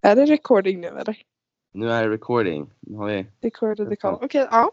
[0.00, 1.16] Är det recording nu eller?
[1.72, 2.70] Nu är det recording.
[2.80, 3.26] Nu har vi...
[3.40, 4.14] Recorded the call.
[4.14, 4.72] Okej, ja.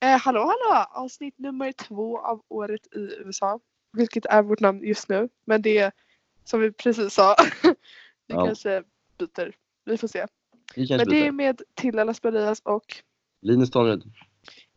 [0.00, 0.86] Eh, hallå hallå!
[0.90, 3.60] Avsnitt nummer två av året i USA.
[3.92, 5.28] Vilket är vårt namn just nu.
[5.44, 5.90] Men det
[6.44, 7.36] som vi precis sa.
[7.62, 7.74] vi
[8.26, 8.46] Ja.
[8.46, 8.82] kanske
[9.18, 9.52] byter.
[9.84, 10.26] Vi får se.
[10.74, 11.30] Vi Men det är byter.
[11.32, 12.84] med Tilla Lasperias och
[13.42, 14.02] Linus Tonrud.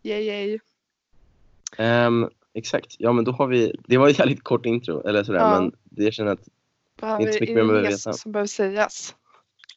[0.03, 0.59] yay yay.
[1.77, 2.95] Ehm, exakt.
[2.99, 3.75] Ja men då har vi...
[3.87, 5.07] Det var ett jävligt kort intro.
[5.07, 5.39] Eller sådär.
[5.39, 5.59] Ja.
[5.59, 6.47] Men det jag känner att...
[6.99, 8.13] Behöver Inte så mycket mer behöver veta.
[8.13, 9.15] som behöver sägas.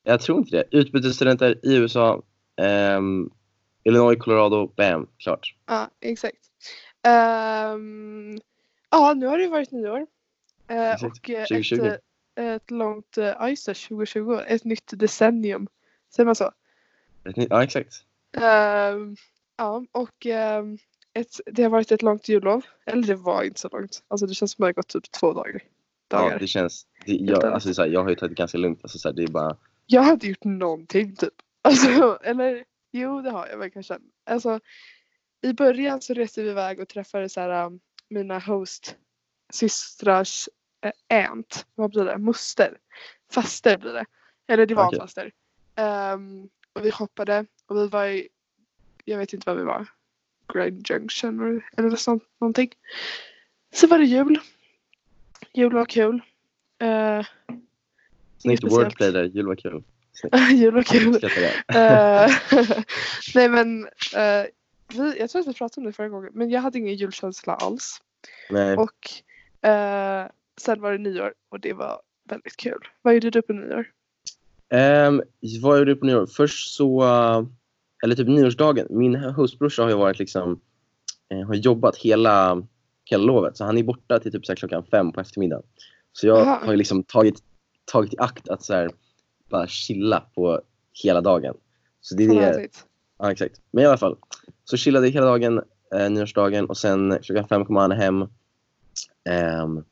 [0.08, 0.64] Jag tror inte det.
[0.78, 2.22] Utbytesstudenter i USA.
[2.56, 3.30] ehm,
[3.84, 4.66] Illinois, Colorado.
[4.76, 5.08] Bam.
[5.18, 5.54] Klart.
[5.66, 6.36] Ja, exakt.
[7.02, 8.38] Ehm,
[8.90, 10.06] ja, nu har det varit nyår.
[10.68, 11.18] Eh, Exakt.
[11.18, 11.84] och eh, 2020.
[11.84, 12.00] Ett,
[12.38, 14.40] eh, ett långt, ja just det, 2020.
[14.46, 15.68] Ett nytt decennium.
[16.14, 16.50] Säger man så?
[17.36, 17.46] Ni?
[17.50, 17.94] Ja exakt.
[18.36, 19.16] Ehm,
[19.56, 20.78] ja, och ehm,
[21.12, 22.64] ett, det har varit ett långt jullov.
[22.86, 24.02] Eller det var inte så långt.
[24.08, 25.60] Alltså det känns som att det har gått typ två dagar.
[26.08, 26.38] Ja, dagar.
[26.38, 26.86] det känns...
[27.06, 28.78] Det, jag, alltså, såhär, jag har ju tagit det ganska lugnt.
[28.82, 29.56] Alltså, såhär, det är bara...
[29.86, 31.34] Jag har inte gjort någonting typ.
[31.62, 33.98] Alltså, eller jo det har jag väl kanske.
[34.24, 34.60] Alltså,
[35.42, 38.96] I början så reste vi iväg och träffade så här, um, mina host
[39.52, 40.48] systrars
[40.80, 41.66] äh, aunt.
[41.74, 42.18] Vad blir det?
[42.18, 42.78] Moster.
[43.32, 44.04] Faster blir det.
[44.48, 45.32] Eller det var en faster.
[45.74, 48.28] Ehm, och vi shoppade och vi var i,
[49.04, 49.86] jag vet inte var vi var.
[50.54, 52.70] Grand Junction eller- sånt, någonting.
[53.74, 54.40] Så var det jul.
[55.52, 56.22] Jul var kul.
[56.82, 57.26] Uh,
[58.38, 59.24] Snyggt wordplay där.
[59.24, 59.82] Jul var kul.
[60.52, 61.20] jul var kul.
[63.34, 63.84] Nej men
[64.16, 64.46] eh,
[64.94, 67.54] vi, jag tror att vi pratade om det förra gången men jag hade ingen julkänsla
[67.54, 68.00] alls.
[68.50, 68.76] Nej.
[68.76, 70.26] Och eh,
[70.60, 72.80] sen var det nyår och det var väldigt kul.
[73.02, 73.86] Vad gjorde du på nyår?
[74.70, 75.22] Um,
[75.62, 76.26] vad gjorde du på nyår?
[76.26, 77.46] Först så, uh,
[78.04, 78.86] eller typ nyårsdagen.
[78.90, 80.60] Min hostbrorsa har ju varit liksom,
[81.32, 82.62] eh, har jobbat hela,
[83.04, 83.56] hela lovet.
[83.56, 85.64] Så han är borta till typ så klockan fem på eftermiddagen.
[86.12, 86.60] Så jag Aha.
[86.64, 87.42] har ju liksom tagit,
[87.86, 88.90] tagit i akt att så här,
[89.50, 90.60] bara chilla på
[91.02, 91.54] hela dagen.
[92.00, 92.68] Så det är det,
[93.18, 93.60] ja exakt.
[93.70, 94.16] Men i alla fall.
[94.64, 95.62] Så chillade jag hela dagen,
[95.94, 98.26] eh, nyårsdagen och sen klockan fem kom han hem.
[99.28, 99.84] Ehm,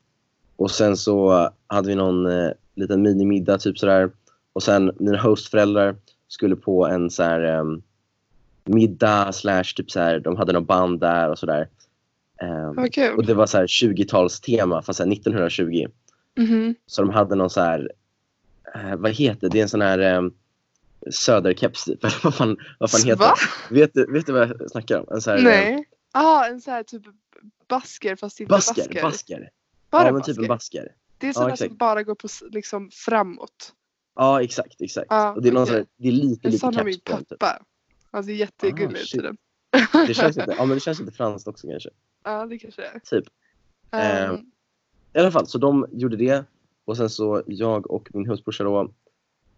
[0.57, 4.11] och sen så hade vi någon eh, liten minimiddag typ sådär.
[4.53, 5.97] Och sen mina hostföräldrar
[6.29, 7.83] skulle på en så här ehm,
[8.65, 11.69] middag slash typ så här, de hade någon band där och sådär.
[12.77, 13.17] Vad kul.
[13.17, 15.87] och det var så här 20-talstema fast så här 1920.
[16.37, 16.75] Mhm.
[16.87, 17.93] Så de hade någon så här,
[18.75, 19.49] eh, vad heter det?
[19.49, 20.35] Det är en sån här um,
[21.11, 22.03] söderkeps typ.
[22.25, 23.35] Vad fan, vad fan heter Va?
[23.69, 23.75] det?
[23.75, 25.07] Vet du, vet du vad jag snackar om?
[25.15, 25.89] En så här, eh, Nej.
[26.13, 27.03] Ah, en sån här typ
[27.69, 28.75] basker fast inte basker.
[28.83, 29.03] basker.
[29.03, 29.51] Basker.
[29.91, 30.33] Bara ja, men basker.
[30.33, 30.93] typ en basker.
[31.19, 31.69] Det är sådana exakt.
[31.71, 33.73] som bara går på liksom framåt.
[34.17, 35.07] Ja, exakt, exakt.
[35.11, 37.19] Ja, och det är, någon så här, det är lite, lite sån har min keps
[37.29, 37.39] typ.
[37.39, 37.63] pappa.
[38.11, 39.37] Alltså jättegullig Ah, till den.
[40.07, 41.91] Det känns lite, ja men det känns lite franskt också kanske.
[42.25, 42.99] Ja det kanske det är.
[42.99, 43.25] Typ.
[43.91, 44.51] Ehm,
[45.15, 46.45] I alla fall, så de gjorde det.
[46.85, 48.91] Och sen så jag och min hustbrorsa då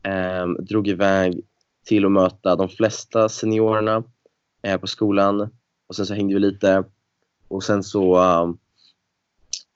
[0.02, 1.40] ehm, drog iväg
[1.84, 4.04] till att möta de flesta seniorerna
[4.62, 5.48] eh, på skolan.
[5.86, 6.84] Och sen så hängde vi lite.
[7.48, 8.58] Och sen så ehm,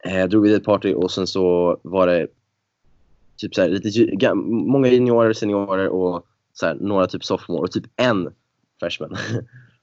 [0.05, 2.27] eh, drog vi till ett party och sen så var det
[3.37, 7.85] typ så här, lite, många juniorer, seniorer och så här, några typ sophomore och typ
[7.97, 8.35] en
[8.81, 9.17] freshman.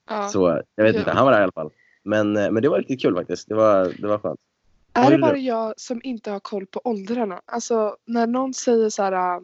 [0.09, 0.27] ja.
[0.31, 1.69] Så jag vet inte, han var där i alla fall.
[2.03, 3.49] Men, eh, men det var riktigt kul faktiskt.
[3.49, 4.39] Det var, det var skönt.
[4.97, 7.41] Är det bara jag som inte har koll på åldrarna?
[7.45, 9.41] Alltså när någon säger så här,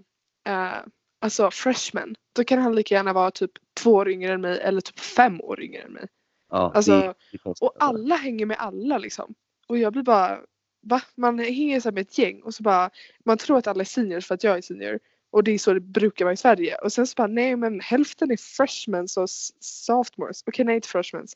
[0.48, 0.78] äh,
[1.22, 4.82] alltså freshman, då kan han lika gärna vara typ två år yngre än mig eller
[4.82, 6.08] typ fem år yngre än mig.
[6.50, 7.62] Ja, Alltså, det, det.
[7.62, 9.34] Och alla hänger med alla liksom.
[9.68, 10.40] Och jag blir bara,
[10.82, 11.02] va?
[11.16, 12.90] Man hänger så med ett gäng och så bara,
[13.26, 15.00] man tror att alla är seniors för att jag är senior.
[15.32, 16.76] Och det är så det brukar vara i Sverige.
[16.76, 20.44] Och sen så bara, nej men hälften är freshmen och sophomores.
[20.46, 21.28] Okej, nej inte freshmen.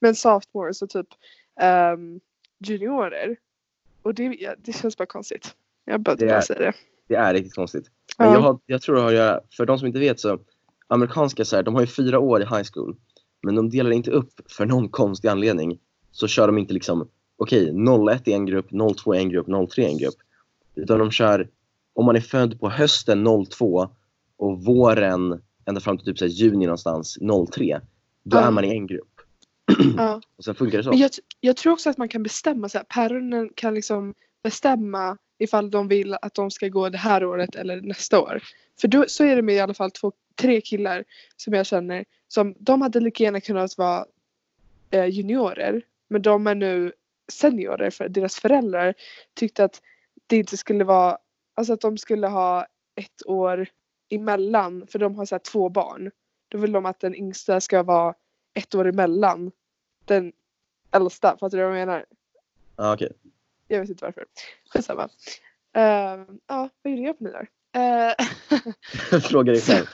[0.00, 1.08] Men sophomores och typ
[1.60, 2.20] ehm,
[2.58, 3.36] juniorer.
[4.06, 5.54] Och det, det känns bara konstigt.
[5.84, 6.72] Jag behövde Det bara är- säga det.
[7.08, 7.86] Det är riktigt konstigt.
[8.18, 8.34] Men Ja.
[8.34, 10.38] jag, har, jag tror det har att göra, för de som inte vet så,
[10.88, 12.96] amerikanska så här, de har ju fyra år i high school.
[13.42, 15.78] Men de delar inte upp för någon konstig anledning.
[16.10, 17.72] Så kör de inte liksom, okej,
[18.10, 18.66] 01 är en grupp,
[18.96, 20.14] 02 är en grupp, 03 är en grupp.
[20.74, 21.48] Utan de kör,
[21.94, 23.88] om man är född på hösten 02
[24.36, 27.18] och våren ända fram till typ så juni någonstans
[27.52, 27.80] 03.
[28.24, 28.40] Då Ja.
[28.46, 29.08] är man i en grupp.
[29.96, 30.20] Ja.
[30.36, 30.90] Och sen funkar det så.
[30.90, 31.10] Men jag,
[31.40, 35.88] jag tror också att man kan bestämma så här, päronen kan liksom bestämma ifall de
[35.88, 38.42] vill att de ska gå det här året eller nästa år.
[38.80, 41.04] För då, så är det med i alla fall två, tre killar
[41.36, 44.06] som jag känner som de hade lika gärna kunnat vara
[44.90, 46.92] eh, juniorer men de är nu
[47.32, 48.94] seniorer för deras föräldrar
[49.34, 49.80] tyckte att
[50.26, 51.18] det inte skulle vara,
[51.54, 53.68] alltså att de skulle ha ett år
[54.08, 56.10] emellan för de har så här två barn.
[56.48, 58.14] Då vill de att den yngsta ska vara
[58.54, 59.52] ett år emellan
[60.04, 60.32] den
[60.96, 61.36] äldsta.
[61.40, 62.04] Fattar du vad jag menar?
[62.76, 63.12] Ja, okej.
[63.68, 64.24] Jag vet inte varför.
[64.72, 65.08] Skitsamma.
[65.76, 67.48] Uh, ja, vad gjorde jag på nyår?
[67.76, 69.86] Uh, Fråga dig själv.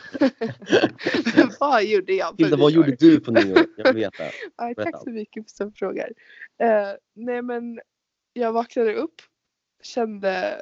[1.60, 2.86] vad gjorde jag på Hilda, vad nyår?
[2.86, 3.66] gjorde du på nyår?
[3.76, 4.24] Jag vill veta.
[4.56, 6.12] Ja, tack så mycket för som frågar.
[6.58, 7.80] Eh, nej men
[8.32, 9.22] jag vaknade upp,
[9.82, 10.58] kände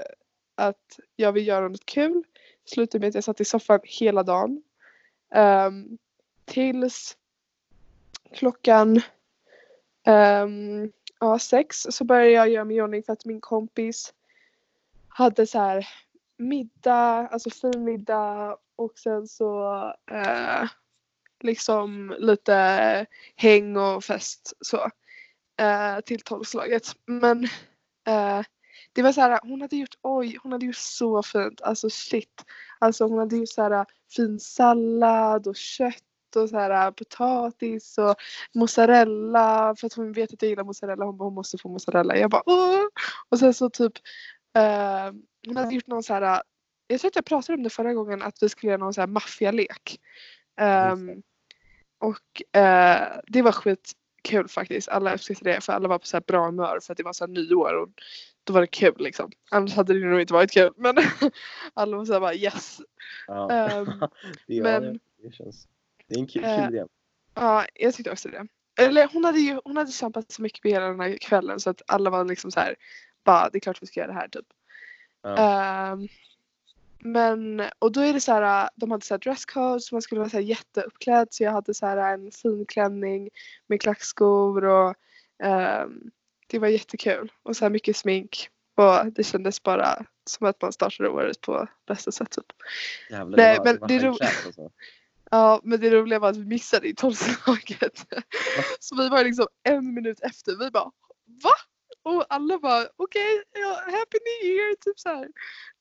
[0.54, 2.22] att jag vill göra något kul.
[2.64, 4.62] Slutade med att jag satt i soffan hela dagen.
[5.34, 5.98] Ehm,
[6.44, 7.16] tills
[8.34, 9.00] klockan
[10.06, 14.14] Um, ja, sex så började jag göra mig i ordning för att min kompis
[15.08, 15.88] hade så här
[16.36, 19.74] middag, alltså fin middag och sen så
[20.12, 20.70] uh,
[21.40, 23.06] liksom lite
[23.36, 24.90] häng och fest så.
[25.60, 26.96] uh, till tolvslaget.
[27.06, 27.44] Men
[28.08, 28.42] uh,
[28.92, 31.60] det var så här, hon hade gjort, oj, hon hade gjort så fint.
[31.60, 32.44] Alltså shit.
[32.78, 36.04] Alltså hon hade gjort så här fin sallad och kött
[36.36, 38.14] och så här potatis och
[38.54, 41.04] mozzarella för att hon vet att jag gillar mozzarella.
[41.04, 42.16] Hon bara hon måste få mozzarella.
[42.16, 42.82] Jag bara åh!
[43.28, 43.92] Och sen så typ
[44.56, 45.12] eh,
[45.46, 46.42] hon hade gjort någon så här
[46.90, 49.00] jag tror att jag pratade om det förra gången att vi skulle göra någon så
[49.00, 50.00] här maffialek.
[50.60, 51.22] Um,
[51.98, 54.88] och eh, det var skitkul faktiskt.
[54.88, 57.12] Alla uppskattade det för alla var på så här bra humör för att det var
[57.12, 57.88] så här nyår och
[58.44, 59.30] då var det kul liksom.
[59.50, 60.96] Annars hade det nog inte varit kul men
[61.74, 62.80] alla var så här bara yes.
[63.26, 63.50] Ja.
[63.50, 63.86] Ehm,
[64.46, 65.68] ja, men- det, det känns...
[66.10, 66.84] Det är en kul, Eh, kul idé.
[67.34, 68.46] Ja, jag tyckte också det.
[68.78, 71.70] Eller hon hade ju hon hade kämpat så mycket med hela den här kvällen så
[71.70, 72.74] att alla var liksom så här
[73.24, 74.46] bara det är klart vi ska göra det här typ.
[75.22, 75.36] Ja.
[75.36, 76.08] Ehm,
[76.98, 80.18] men och då är det så här, de hade så här dresscode så man skulle
[80.18, 83.30] vara så här jätteuppklädd så jag hade så här en fin klänning
[83.66, 84.94] med klackskor och
[85.42, 86.10] ehm,
[86.46, 90.72] det var jättekul och så här mycket smink och det kändes bara som att man
[90.72, 92.46] startade året på bästa sätt typ.
[93.10, 94.70] Jävlar, nej, det var, men det var det ro- alltså.
[95.30, 98.06] Ja men det roliga var att vi missade i tolvslaget.
[98.80, 100.56] så vi var liksom en minut efter.
[100.64, 100.90] Vi bara
[101.44, 101.50] va?
[102.02, 105.28] Och alla bara okej, ja, happy new year typ så här.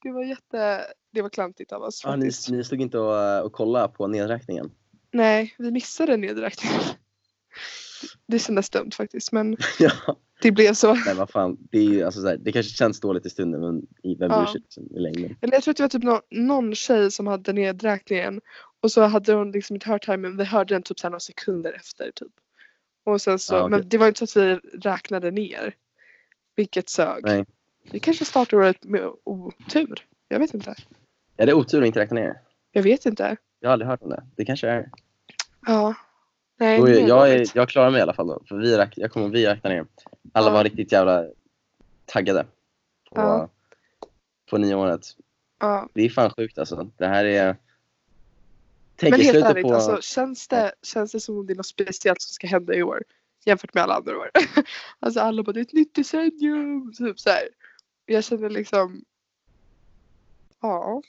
[0.02, 3.40] Det var jätte, det var klantigt av oss Ja, ni, ni stod inte och, eh,
[3.40, 4.70] och kollade på nedräkningen?
[5.12, 6.80] Nej, vi missade nedräkningen.
[8.26, 9.90] Det kändes dumt faktiskt men ja.
[10.42, 10.94] det blev så.
[10.94, 11.56] Nej, vad fan.
[11.70, 14.46] Det, är, alltså, så här, det kanske känns dåligt i stunden men i- vem bryr
[14.46, 15.36] sig liksom, i längden?
[15.40, 18.40] Eller jag tror att det var typ någon, någon tjej som hade nedräkningen
[18.80, 21.20] och så hade hon liksom inte hört här men vi hörde den typ så några
[21.20, 22.32] sekunder efter typ.
[23.04, 23.70] Och sen så, Ja, okej.
[23.70, 25.74] men det var inte så att vi räknade ner.
[26.56, 27.24] Vilket sög.
[27.24, 27.44] Nej.
[27.92, 30.06] Vi kanske startar året med otur.
[30.28, 30.74] Jag vet inte.
[31.36, 32.40] Är det otur att inte räkna ner?
[32.72, 33.36] Jag vet inte.
[33.60, 34.22] Jag har aldrig hört om det.
[34.36, 34.90] Det kanske är.
[35.66, 35.94] Ja.
[36.58, 38.42] Nej, det är jag, är, jag klarar mig i alla fall då.
[38.48, 39.86] För vi räk, jag kommer vi räkna ner.
[40.32, 40.52] Alla Ja.
[40.52, 41.24] var riktigt jävla
[42.04, 42.42] taggade
[43.10, 43.48] på, Ja.
[44.50, 45.06] på nyåret.
[45.60, 45.88] Ja.
[45.94, 46.90] Det är fan sjukt alltså.
[46.96, 47.56] Det här är...
[49.00, 49.74] Tänk Men helt ärligt, på...
[49.74, 52.82] alltså, känns, det, känns det som om det är något speciellt som ska hända i
[52.82, 53.02] år?
[53.44, 54.30] Jämfört med alla andra år.
[55.00, 56.92] alltså alla bara det är ett nytt decennium.
[56.98, 57.48] Typ så här.
[58.06, 59.04] Jag känner liksom.
[60.60, 61.02] Ja,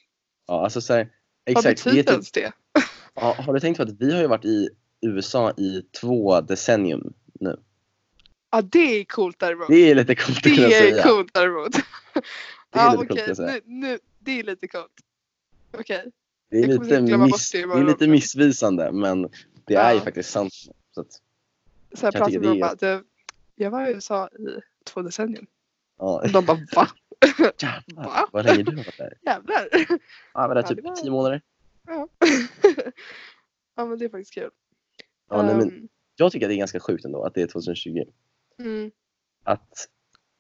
[0.51, 1.09] Ja, alltså så här,
[1.45, 1.65] exakt.
[1.65, 2.51] Är betyder typ, ens det?
[3.13, 4.69] ja, har du tänkt på att vi har ju varit i
[5.01, 7.59] USA i två decennium nu?
[8.51, 9.67] Ja det är coolt däremot.
[9.67, 11.03] Det är lite coolt att kunna Det är säga.
[11.03, 11.71] coolt däremot.
[11.73, 13.51] Det är ja lite coolt, okej, säga.
[13.51, 15.01] nu, nu, det är lite coolt.
[15.71, 16.11] Okej.
[16.51, 19.21] Det är lite, miss, det är lite missvisande men
[19.65, 20.03] det är ju Ja.
[20.03, 20.53] faktiskt sant.
[20.95, 21.07] Så att,
[22.01, 23.03] Jag pratade dem det bara, det,
[23.55, 25.45] jag var i USA i två decennier.
[25.97, 26.23] ja.
[26.33, 26.87] De bara va?
[27.61, 28.27] Jävlar, Va?
[28.31, 29.17] vad länge du har varit där.
[29.25, 29.67] Jävlar.
[30.33, 31.41] Ja, men det är Ja, typ det var- tio månader.
[31.87, 32.07] Ja.
[33.75, 34.49] ja men det är faktiskt kul.
[35.29, 37.47] Ja, nej, men Ehm, jag tycker att det är ganska sjukt ändå att det är
[37.47, 38.03] 2020.
[38.59, 38.91] mm,
[39.43, 39.87] Att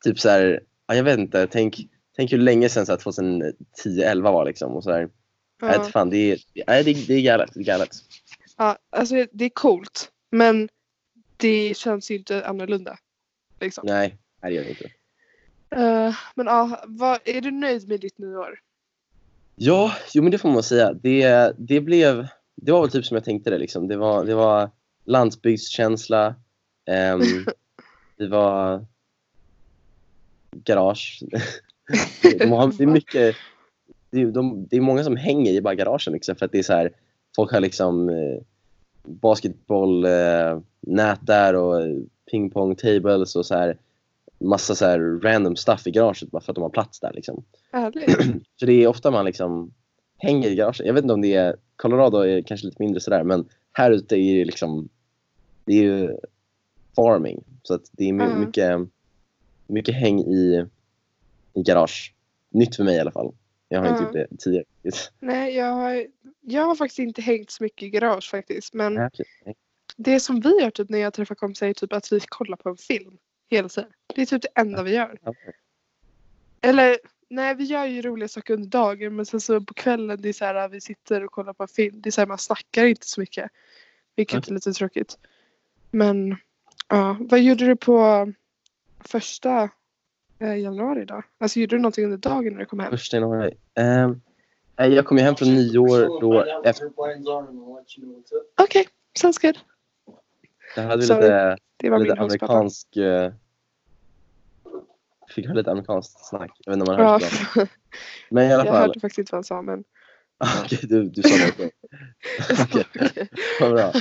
[0.03, 1.75] typ så här, ja, jag vet inte, tänk,
[2.15, 4.71] tänk hur länge sedan så här 2010-11 var liksom.
[4.75, 5.09] Och så här,
[5.61, 5.83] ja.
[5.83, 7.49] fan, det är, nej, det, är- det är galet.
[7.53, 7.91] Det är galet.
[8.57, 10.11] ja, alltså det är coolt.
[10.29, 10.69] Men
[11.37, 12.97] det känns ju inte annorlunda.
[13.59, 13.83] Liksom.
[13.87, 14.85] Nej, det gör det inte.
[15.69, 18.59] Eh, men ja, vad, är du nöjd med ditt nyår?
[19.55, 20.93] Ja, jo men det får man säga.
[20.93, 23.87] Det, det blev, det var väl typ som jag tänkte det liksom.
[23.87, 24.69] Det var, det var
[25.05, 26.35] landsbygdskänsla.
[26.85, 27.19] ehm,
[28.17, 28.85] det var
[30.51, 31.23] garage.
[32.21, 33.35] Det är mycket,
[34.11, 36.59] det är, de, det är många som hänger i bara garagen liksom för att det
[36.59, 36.91] är så här,
[37.35, 38.41] folk har liksom eh,
[39.03, 40.59] basketboll, eh,
[41.21, 41.81] där och
[42.31, 43.77] pingpong tables och så här
[44.39, 47.43] massa så här random stuff i garaget bara för att de har plats där liksom.
[48.59, 49.73] Så det är ofta man liksom
[50.17, 50.85] hänger i garaget.
[50.85, 54.15] Jag vet inte om det är, Colorado är kanske lite mindre sådär men här ute
[54.15, 54.89] är det liksom,
[55.65, 56.17] det är ju
[56.95, 57.43] farming.
[57.63, 58.39] Så att det är Mm.
[58.39, 58.79] mycket,
[59.67, 60.65] mycket häng i,
[61.53, 62.13] i garage.
[62.49, 63.31] Nytt för mig i alla fall.
[63.71, 64.05] Jag har inte Mm.
[64.21, 64.65] gjort det tidigare.
[65.19, 66.07] Nej, jag har,
[66.41, 68.73] jag har faktiskt inte hängt så mycket i garage faktiskt.
[68.73, 69.55] Men Nej, okej.
[69.97, 72.69] det som vi gör typ när jag träffar kompisar är typ att vi kollar på
[72.69, 73.17] en film
[73.49, 73.89] hela tiden.
[74.15, 75.19] Det är typ det enda vi gör.
[75.23, 75.33] Ja.
[76.61, 76.97] Eller
[77.29, 80.33] nej vi gör ju roliga saker under dagen men sen så på kvällen det är
[80.33, 82.01] så här vi sitter och kollar på en film.
[82.01, 83.51] Det är så här man snackar inte så mycket.
[84.15, 84.51] Vilket Okej.
[84.51, 85.17] är lite tråkigt.
[85.91, 86.35] Men
[86.87, 88.31] ja, vad gjorde du på
[88.99, 89.69] första
[90.45, 91.23] januari då?
[91.37, 92.91] Alltså gjorde du någonting under dagen när du kom hem?
[92.91, 93.53] Första januari.
[94.77, 96.91] Nej, jag kom ju hem från nyår då efter,
[98.61, 98.87] Okej,
[99.19, 99.57] sounds good.
[100.75, 103.31] jag hade Sorry, lite, lite amerikansk eh,
[105.31, 106.51] fick höra lite amerikanskt snack.
[106.65, 107.67] Jag vet inte om man har Ja, det.
[108.29, 108.81] Men i alla jag fall.
[108.81, 109.83] hörde faktiskt inte vad han sa men.
[110.65, 111.71] Okej, du, du sa det.
[112.63, 113.29] Okej.
[113.61, 113.91] Vad bra.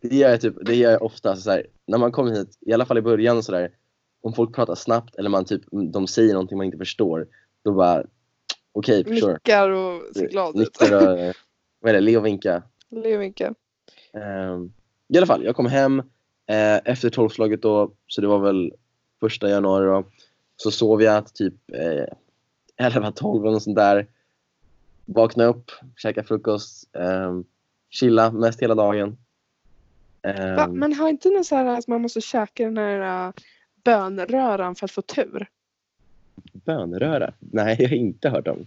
[0.00, 1.36] Det gör jag, typ, det gör jag ofta.
[1.36, 3.70] Så här, när man kommer hit, i alla fall i början och sådär.
[4.28, 7.26] Om folk pratar snabbt eller man typ, de säger någonting man inte förstår.
[7.64, 8.04] Då bara,
[8.72, 9.32] okej, sure.
[9.32, 10.80] Nickar och ser glad ut.
[10.80, 11.34] Nickar och, eh,
[11.80, 12.62] vad är det, le och vinka.
[12.90, 13.54] Le och vinka.
[14.12, 14.72] Ehm,
[15.08, 15.98] I alla fall, jag kom hem
[16.46, 18.72] eh, efter tolvslaget då, så det var väl
[19.20, 20.04] första januari då.
[20.56, 21.54] Så sov jag till typ
[22.78, 24.06] eh, 11-12 eller sånt där.
[25.04, 27.44] Vakna upp, käka frukost, ehm,
[27.90, 29.18] chilla mest hela dagen.
[30.22, 30.68] Ehm, Va?
[30.68, 33.32] Men har inte någon så här att man måste käka den här uh,
[33.84, 35.48] bönröran för att få tur?
[36.52, 37.32] Bönröra?
[37.38, 38.66] Nej, jag har inte hört om.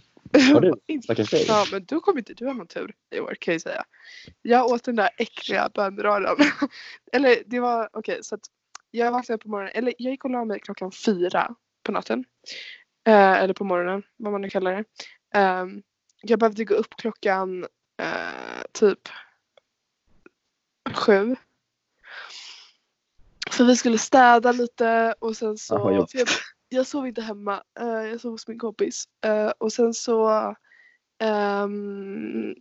[0.54, 0.74] Har du?
[1.48, 3.84] Ja men då kommer inte du ha någon tur i år kan jag säga.
[4.42, 6.36] Jag åt den där äckliga bönröran.
[7.12, 8.44] eller det var okej så att
[8.90, 12.24] jag vaknade på morgonen, eller jag gick och la mig klockan fyra på natten.
[13.06, 14.84] Eh, eller på morgonen, vad man nu kallar det.
[15.34, 15.82] Ehm,
[16.22, 17.66] jag behövde gå upp klockan
[18.02, 19.08] eh, typ
[20.94, 21.36] sju.
[23.52, 25.74] För vi skulle städa lite och sen så.
[26.10, 26.28] För jag,
[26.68, 27.62] jag sov inte hemma.
[27.80, 29.04] eh, jag sov hos min kompis.
[29.24, 30.54] Eh, och sen så
[31.22, 32.54] ehm,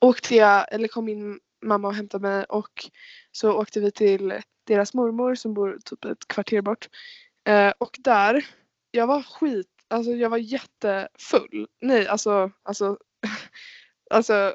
[0.00, 2.90] åkte jag, eller kom min mamma och hämtade mig och
[3.32, 4.34] så åkte vi till
[4.66, 6.88] deras mormor som bor typ ett kvarter bort.
[7.48, 8.46] Eh, och där,
[8.90, 11.66] jag var skit, alltså jag var jättefull.
[11.80, 12.98] Nej alltså, alltså,
[14.10, 14.54] alltså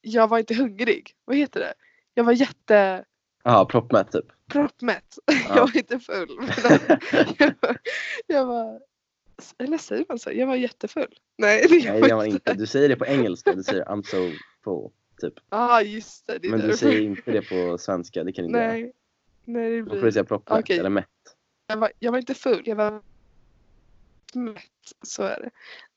[0.00, 1.12] jag var inte hungrig.
[1.24, 1.74] Vad heter det?
[2.14, 3.04] Jag var jätte
[3.48, 4.24] Ja, proppmätt typ.
[4.48, 5.18] proppmätt.
[5.26, 5.34] Ja.
[5.56, 6.28] Jag var inte full.
[7.38, 7.76] Jag, var,
[8.26, 8.80] jag var,
[9.58, 10.32] eller säger man så?
[10.32, 11.18] Jag var jättefull.
[11.38, 12.54] Nej, det Nej, jag var inte.
[12.54, 14.16] Du säger det på engelska, du säger I'm so
[14.64, 15.34] full, typ.
[15.48, 16.38] ah, just det.
[16.38, 16.78] det Men du därför.
[16.78, 18.72] säger inte det på svenska, det kan du inte göra.
[18.72, 18.92] Nej.
[19.44, 20.10] Nej, det Då får du blir...
[20.10, 20.78] säga proppmätt Okej.
[20.78, 21.06] eller mätt.
[21.66, 23.02] jag, var, jag var inte full, jag var
[24.34, 24.62] mätt.
[25.02, 25.50] Så är det.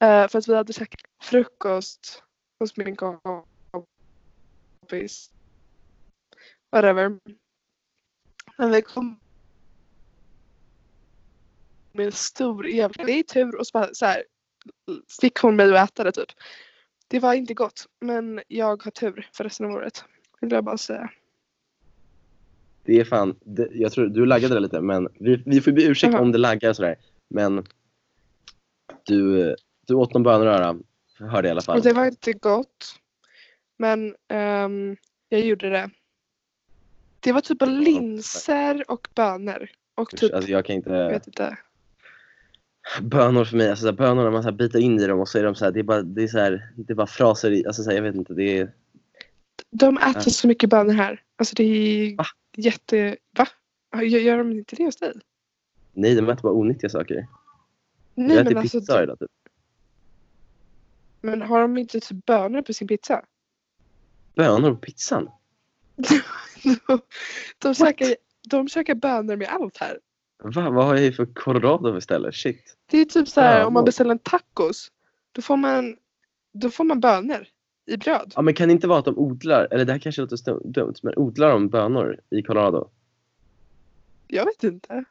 [0.06, 2.24] Eh, för att vi hade käkat frukost
[2.60, 5.32] hos min kompis.
[6.72, 7.20] Whatever.
[8.58, 9.20] Men vi kom
[11.92, 14.24] med en stor jävla det är tur och så, bara, så här,
[15.22, 16.30] fick hon mig att äta det typ.
[17.08, 20.04] Det var inte gott men jag har tur för resten av året.
[20.42, 21.12] Vill jag bara säga.
[22.84, 25.84] Det är fan, det, jag tror du laggade det lite men vi, vi får be
[25.84, 26.22] ursäkt Jaha.
[26.22, 26.96] om det laggar sådär.
[27.28, 27.66] Men
[29.04, 29.56] du,
[29.88, 30.80] du åt någon bönröra,
[31.20, 31.78] hörde jag i alla fall.
[31.78, 33.00] Och det var inte gott.
[33.78, 34.98] Men ehm,
[35.30, 35.90] jag gjorde det.
[37.20, 39.70] Det var typ linser och bönor.
[39.96, 41.58] Och typ, Alltså jag kan jag inte, vet inte.
[43.02, 45.30] bönor för mig, alltså så här, bönor när man så biter in i dem och
[45.30, 47.08] så är de så här, det är bara, det är så här, det är bara
[47.08, 48.72] fraser i, alltså så här, jag vet inte, det är,
[49.70, 50.22] De äter Ja.
[50.22, 51.24] så mycket bönor här.
[51.36, 52.26] Alltså det är Va?
[52.58, 53.18] jätte...
[53.38, 53.48] Va?
[54.04, 55.14] Gör, de inte det hos dig?
[55.94, 57.28] nej de äter bara onyttiga saker.
[58.16, 58.80] Nej jag äter men alltså.
[58.80, 59.32] pizza idag typ.
[61.22, 63.26] Men har de inte typ bönor på sin pizza?
[64.36, 65.30] Bönor på pizzan?
[67.60, 68.16] de, käkar,
[68.50, 70.00] de käkar bönor med allt här.
[70.44, 72.32] Va, vad har jag för Colorado för ställe?
[72.32, 72.78] Shit.
[72.92, 74.92] Det är typ så här om man beställer en tacos.
[75.32, 75.98] Då får man,
[76.54, 77.48] då får man bönor
[77.86, 78.34] i bröd.
[78.36, 80.96] Ja men kan det inte vara att de odlar, eller det här kanske låter dumt,
[81.04, 82.90] men odlar de bönor i Colorado?
[84.28, 85.04] Jag vet inte.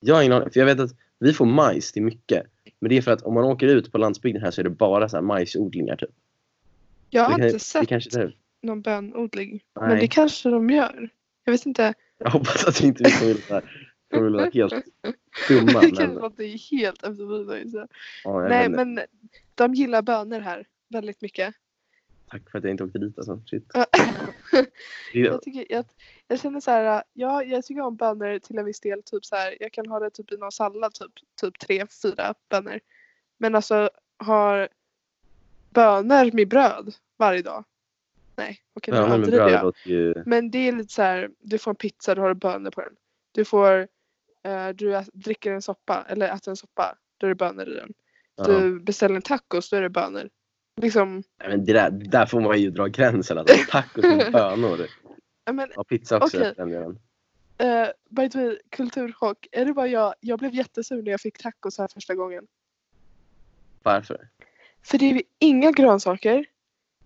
[0.00, 2.46] Jag har ingen aning, för jag vet att vi får majs till mycket.
[2.78, 4.70] Men det är för att om man åker ut på landsbygden här så är det
[4.70, 6.10] bara så här majsodlingar typ.
[7.10, 8.36] Jag har det, kan, inte det sett kanske det är.
[8.62, 9.62] Någon bönodling.
[9.80, 10.00] Men Nej.
[10.00, 11.08] det kanske de gör.
[11.44, 11.94] Jag vet inte.
[12.18, 13.10] Jag hoppas att vi inte vi
[14.10, 14.74] kommer låta helt
[15.48, 15.80] dumma.
[15.80, 17.88] det kan Men, låta helt efterblivet.
[18.24, 19.00] ja, Nej men
[19.54, 21.54] de gillar bönor här väldigt mycket.
[22.30, 23.42] Tack för att jag inte åkte dit alltså.
[23.46, 23.64] Shit.
[25.12, 25.84] Jag, tycker, jag,
[26.28, 29.02] jag känner så här, ja jag tycker om bönor till en viss del.
[29.02, 32.34] Typ så här, jag kan ha det typ i någon sallad, typ, typ tre, fyra
[32.48, 32.80] bönor.
[33.38, 34.68] Men alltså har
[35.70, 37.64] bönor med bröd varje dag?
[38.40, 40.22] Nej, okej bönor med överdriver bröd låter ju...
[40.26, 42.92] Men det är lite så här, du får en pizza, du har bönor på den.
[43.32, 43.88] Du får,
[44.44, 47.92] eh, du dricker en soppa eller äter en soppa, då är det bönor i den.
[48.36, 48.44] Ja.
[48.44, 50.28] Du beställer en tacos, då är det bönor.
[50.80, 53.38] Liksom, Nej, men det där, där får man ju dra gränsen.
[53.38, 53.56] Alltså.
[53.70, 54.86] Tacos med bönor.
[55.44, 56.38] ja, men Ja, pizza också.
[56.38, 56.98] Delen.
[57.62, 59.46] Uh, by the way, kulturchock.
[59.52, 60.14] Är det bara jag?
[60.20, 62.46] Jag blev jättesur när jag fick tacos här första gången.
[63.82, 64.28] Varför?
[64.82, 66.46] För det är inga grönsaker.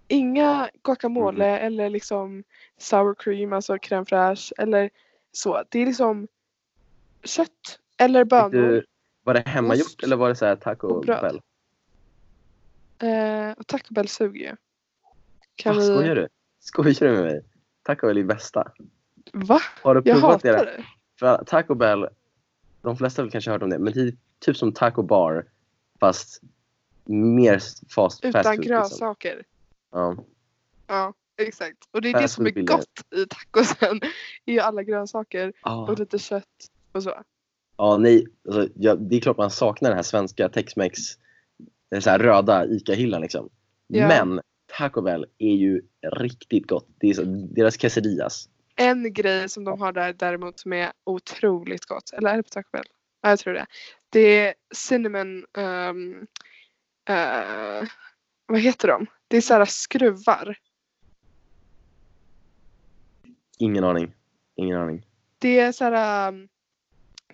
[0.08, 2.44] Inga guacamole eller liksom
[2.78, 4.90] sour cream, alltså crème fraîche eller
[5.32, 5.62] så.
[5.68, 6.28] Det är liksom
[7.24, 8.50] kött eller bönor.
[8.50, 8.84] Du,
[9.22, 11.00] var det hemmagjort Ost eller var det så här taco.
[11.00, 11.40] Bell?
[12.98, 14.56] Eh, Taco Bell suger ju.
[15.54, 15.86] Kan Va, vi...
[15.86, 16.28] Skojar du?
[16.60, 17.44] Skojar du med mig?
[17.82, 18.72] Taco Bell är bästa.
[19.32, 19.60] Va?
[19.82, 20.76] Har du Jag provat hatar det?
[20.76, 20.84] det.
[21.18, 22.08] För Taco Bell,
[22.82, 25.46] de flesta har kanske hört om det, men det är typ som Taco Bar
[26.00, 26.42] fast
[27.04, 28.64] mer fast, fast Utan food.
[28.64, 29.16] Liksom.
[29.94, 30.16] Ja.
[30.86, 31.78] Ja, exakt.
[31.90, 34.00] Och det är det som är gott i tacosen.
[34.46, 35.82] är ju alla grönsaker Ah.
[35.90, 37.22] och lite kött och så.
[37.76, 38.26] Ja, nej.
[38.48, 40.98] Alltså, ja, det är klart man saknar den här svenska Tex-Mex,
[41.90, 43.48] den så här röda ICA-hyllan liksom.
[43.86, 44.08] Ja.
[44.08, 44.40] Men
[44.78, 45.82] Taco Bell är ju
[46.12, 46.88] riktigt gott.
[47.00, 47.22] Det är så,
[47.54, 48.48] deras quesadillas.
[48.76, 52.12] En grej som de har där däremot som är otroligt gott.
[52.12, 52.84] Eller är det på Taco Bell?
[53.22, 53.66] Ja, jag tror det.
[54.10, 55.44] Det är cinnamon...
[55.58, 56.26] ehm,
[57.08, 57.88] eh,
[58.46, 59.06] vad heter de?
[59.34, 60.56] Det är så här skruvar.
[63.58, 64.12] Ingen aning.
[64.56, 65.06] Ingen aning.
[65.38, 66.48] Det är så här um,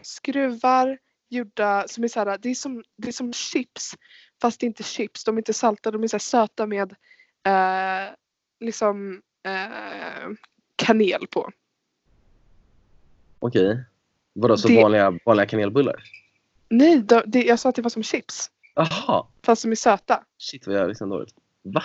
[0.02, 3.95] skruvar gjorda som är så här, det är som, det är som chips
[4.40, 5.25] fast det är inte chips.
[5.25, 6.92] De är inte salta, de är så söta med
[7.47, 8.14] eh,
[8.61, 10.28] liksom eh,
[10.76, 11.50] kanel på.
[13.38, 13.85] Okej.
[14.33, 16.02] Vadå, så Det- vanliga, vanliga kanelbullar?
[16.69, 19.26] Nej, de, det, jag sa att det var som chips Jaha!
[19.42, 20.25] fast de är söta.
[20.38, 21.35] Shit vad jag liksom dåligt.
[21.62, 21.82] Va?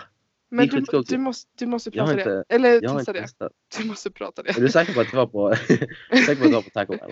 [0.50, 2.22] Men är du, du, måste, du måste prata det.
[2.22, 3.22] inte- Eller Jag har testa det.
[3.22, 3.52] testat.
[3.78, 4.62] Du måste prata Är det.
[4.62, 5.56] du säker på att det var på,
[6.26, 7.10] säker på att det var på Taco Bell?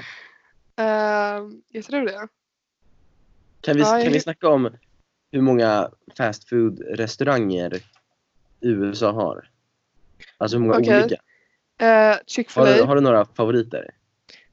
[0.80, 2.28] Uh, jag tror det.
[3.62, 4.70] Kan vi, Ja, jag kan vi snacka om
[5.32, 7.82] hur många fast food restauranger
[8.62, 9.50] USA har?
[10.38, 11.00] Alltså hur många Okej.
[11.04, 11.16] olika?
[11.82, 12.18] Uh,
[12.56, 13.90] Har du, har du några favoriter?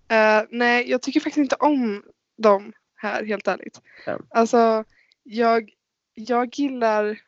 [0.09, 2.03] Eh, nej, jag tycker faktiskt inte om
[2.37, 3.81] dem här, helt ärligt.
[4.07, 4.19] Ja.
[4.31, 4.85] Alltså,
[5.23, 5.71] jag,
[6.15, 7.19] jag gillar,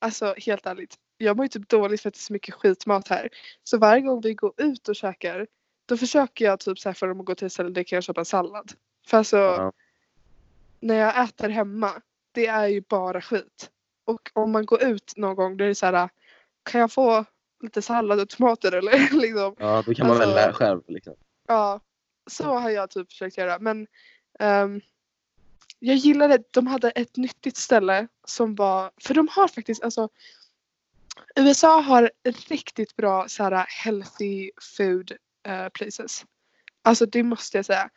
[0.00, 3.08] alltså helt ärligt, jag mår ju typ dåligt för att det är så mycket skitmat
[3.08, 3.28] här.
[3.64, 5.46] Så varje gång vi går ut och käkar,
[5.86, 8.04] då försöker jag typ så här för att gå till ett ställe där kan jag
[8.04, 8.72] köpa en sallad.
[9.06, 9.72] För alltså, Ja.
[10.80, 11.90] när jag äter hemma,
[12.32, 13.70] det är ju bara skit.
[14.04, 16.08] Och om man går ut någon gång, då är det så här,
[16.62, 17.24] kan jag få
[17.62, 19.54] lite sallad och tomater eller liksom?
[19.58, 20.82] ja, då kan man Alltså- välja själv.
[20.88, 21.14] Liksom.
[21.48, 21.80] Ja,
[22.30, 23.58] så har jag typ försökt göra.
[23.58, 23.86] Men
[24.38, 24.80] ehm,
[25.80, 30.08] jag gillade, de hade ett nyttigt ställe som var, för de har faktiskt, alltså
[31.36, 32.10] USA har
[32.48, 35.12] riktigt bra så här healthy food
[35.46, 36.24] eh, places.
[36.82, 37.90] Alltså det måste jag säga.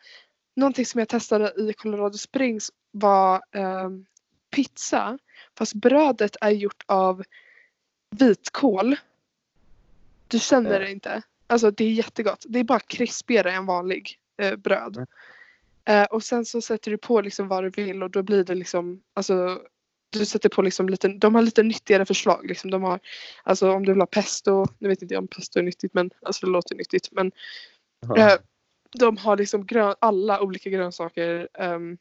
[0.56, 4.06] Någonting som jag testade i Colorado Springs var ehm,
[4.50, 5.18] pizza.
[5.58, 7.22] Fast brödet är gjort av
[8.10, 8.96] vitkål.
[10.28, 11.22] Du känner det inte.
[11.46, 12.44] Alltså det är jättegott.
[12.48, 15.06] Det är bara krispigare än vanlig eh, bröd.
[15.84, 18.54] Eh, och sen så sätter du på liksom vad du vill och då blir det
[18.54, 19.62] liksom, alltså
[20.10, 22.46] du sätter på liksom lite, de har lite nyttigare förslag.
[22.46, 22.70] Liksom.
[22.70, 23.00] De har,
[23.42, 26.10] alltså om du vill ha pesto, nu vet inte jag om pesto är nyttigt men
[26.22, 27.08] alltså det låter nyttigt.
[27.12, 27.32] Men
[28.16, 28.32] eh,
[28.92, 31.48] de har liksom grön, alla olika grönsaker.
[31.54, 31.98] ehm,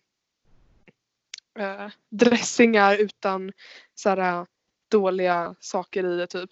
[1.60, 3.52] eh, dressingar utan
[3.96, 4.46] så här,
[4.91, 6.50] dåliga saker i det typ.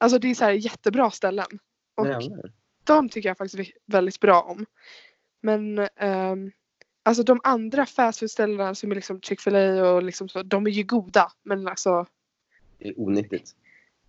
[0.00, 1.58] Alltså det är så här jättebra ställen.
[1.94, 2.52] Och Jävlar.
[2.84, 4.66] de tycker jag faktiskt vä- väldigt bra om.
[5.40, 6.52] Men ehm,
[7.08, 11.32] alltså de andra fastfoodställena som är liksom Chick-fil-A och liksom så, de är ju goda.
[11.44, 12.06] Men alltså
[12.78, 13.50] Det är onyttigt.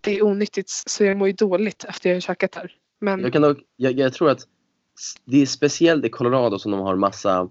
[0.00, 2.72] det är onyttigt så jag mår ju dåligt efter jag har käkat här.
[2.98, 4.40] Men Jag, kan dock, jag, jag tror att
[5.24, 7.48] det är speciellt i Colorado som de har massa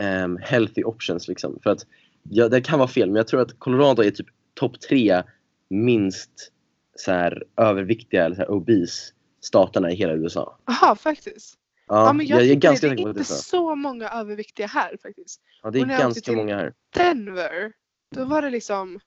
[0.00, 1.28] ehm, healthy options.
[1.28, 1.58] Liksom.
[1.62, 1.86] För att,
[2.22, 5.22] ja, det kan vara fel, men jag tror att Colorado är typ topp tre
[5.70, 6.52] minst
[6.96, 10.58] så här, överviktiga eller så här, obese staterna i hela USA.
[10.64, 11.58] aha faktiskt.
[11.86, 13.34] Ja, Ja, men jag, jag, är ganska det är inte så.
[13.34, 15.40] så många överviktiga här faktiskt.
[15.62, 16.74] Ja, det är ganska många här.
[16.94, 17.72] Denver,
[18.14, 19.00] då var det liksom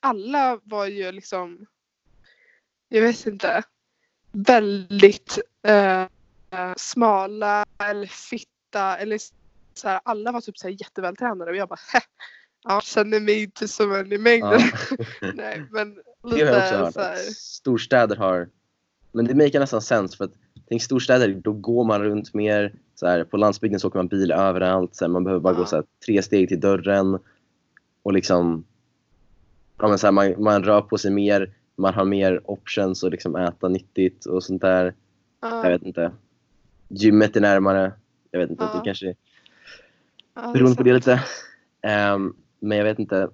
[0.00, 1.66] alla var ju liksom
[2.88, 3.62] jag vet inte
[4.32, 6.04] väldigt eh,
[6.76, 9.18] smala eller fitta eller
[9.74, 12.00] så här, alla var typ så här jättevältränade och jag bara "Hä,
[12.62, 14.60] jag känner mig inte som en i mängden.
[15.20, 15.32] Ja.
[15.34, 17.18] Nej men Det har jag också lite hört.
[17.36, 18.48] storstäder har...
[19.12, 20.32] Men det makar nästan sens för att
[20.70, 22.72] tänk storstäder, då går man runt mer.
[22.94, 24.96] Så här, på landsbygden så åker man bil överallt.
[24.96, 27.18] Så här, man behöver bara gå så här, tre steg till dörren.
[28.02, 28.64] Och liksom...
[29.78, 31.54] Ja, men så här, man, man rör på sig mer.
[31.76, 34.94] Man har mer options att liksom äta nyttigt och sånt där.
[35.40, 36.12] ja, Jag vet inte.
[36.88, 37.92] Gymmet är närmare.
[38.30, 38.64] Jag vet inte.
[38.64, 39.14] Det kanske
[40.34, 41.24] beroende på det lite.
[41.82, 43.28] Ehm, men jag vet inte.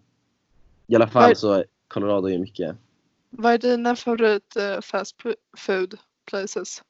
[0.86, 2.76] I alla fall Vad- så Colorado är mycket
[3.30, 5.16] Vad är dina favorit eh, fast
[5.56, 5.94] food
[6.30, 6.82] places?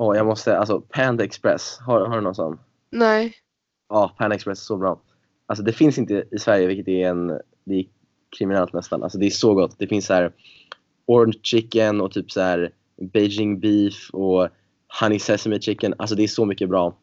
[0.00, 2.58] Åh, jag måste, alltså Panda Express, har, har du någon sån?
[2.90, 3.34] Nej.
[3.88, 5.00] Ja, Panda Express är så bra.
[5.46, 7.26] Alltså det finns inte i Sverige, vilket är en,
[7.64, 7.84] det är
[8.38, 9.02] kriminellt nästan.
[9.02, 9.78] Alltså det är så gott.
[9.78, 10.32] Det finns så här
[11.06, 12.70] orange chicken och typ så här
[13.12, 14.48] Beijing beef och
[15.00, 15.94] honey sesame chicken.
[15.98, 16.96] Alltså det är så mycket bra.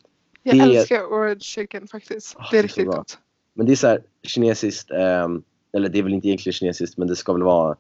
[0.43, 2.35] Jag Det- älskar orange chicken faktiskt.
[2.39, 2.95] Ah, det är riktigt bra.
[2.95, 3.17] gott.
[3.53, 7.07] Men det är så här kinesiskt, ehm, eller det är väl inte egentligen kinesiskt men
[7.07, 7.77] det ska väl vara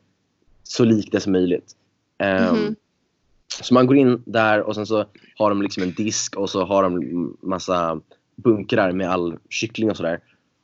[0.63, 1.75] så likt det som möjligt.
[2.17, 2.75] Ehm, Mhm.
[3.61, 5.05] Så man går in där och sen så
[5.37, 8.01] har de liksom en disk och så har de massa
[8.35, 10.19] bunkrar med all kyckling och sådär.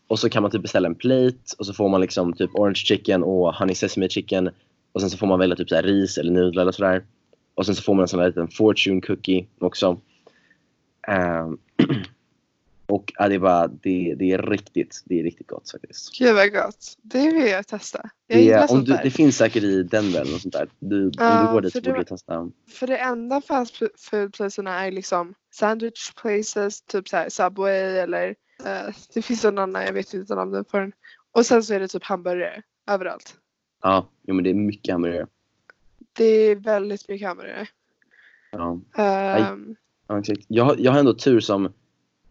[0.07, 2.75] Och så kan man typ beställa en plate och så får man liksom typ orange
[2.75, 4.49] chicken och honey sesame chicken.
[4.91, 7.03] Och sen så får man välja typ så här ris eller nudlar eller sådär.
[7.55, 9.99] Och sen så får man en sån här liten fortune cookie också.
[11.07, 11.57] Um,
[12.91, 16.17] och ja, det är bara, det, det är riktigt, det är riktigt gott faktiskt.
[16.19, 16.97] Gud vad gott.
[17.01, 18.09] Det vill jag testa.
[18.27, 19.03] Jag Det, gillar om sånt du, där.
[19.03, 20.69] det finns säkert i Denver eller sånt där.
[20.79, 22.51] Du, om Ja, du går dit så borde du testa.
[22.69, 28.93] För det enda fast food placerna är liksom sandwich places, typ så Subway eller eh,
[29.13, 30.91] det finns en annan, jag vet inte namnet på den.
[31.31, 33.35] Och sen så är det typ hamburgare överallt.
[33.83, 35.27] Ja, jo, men det är mycket hamburgare.
[36.13, 37.67] Det är väldigt mycket hamburgare.
[38.51, 38.79] Ja.
[40.07, 40.41] Ja, exakt.
[40.47, 41.73] Jag, jag har ändå tur som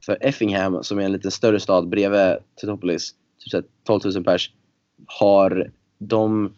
[0.05, 4.25] för Effingham som är en lite större stad bredvid Tetopolis, typ så här 12 000
[4.25, 4.51] pers,
[5.07, 6.53] har de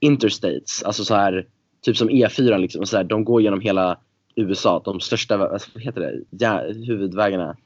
[0.00, 1.46] interstates, alltså så här
[1.80, 3.98] typ som E4 liksom, så här, de går genom hela
[4.34, 7.56] USA, de största, vad heter det, ja, huvudvägarna.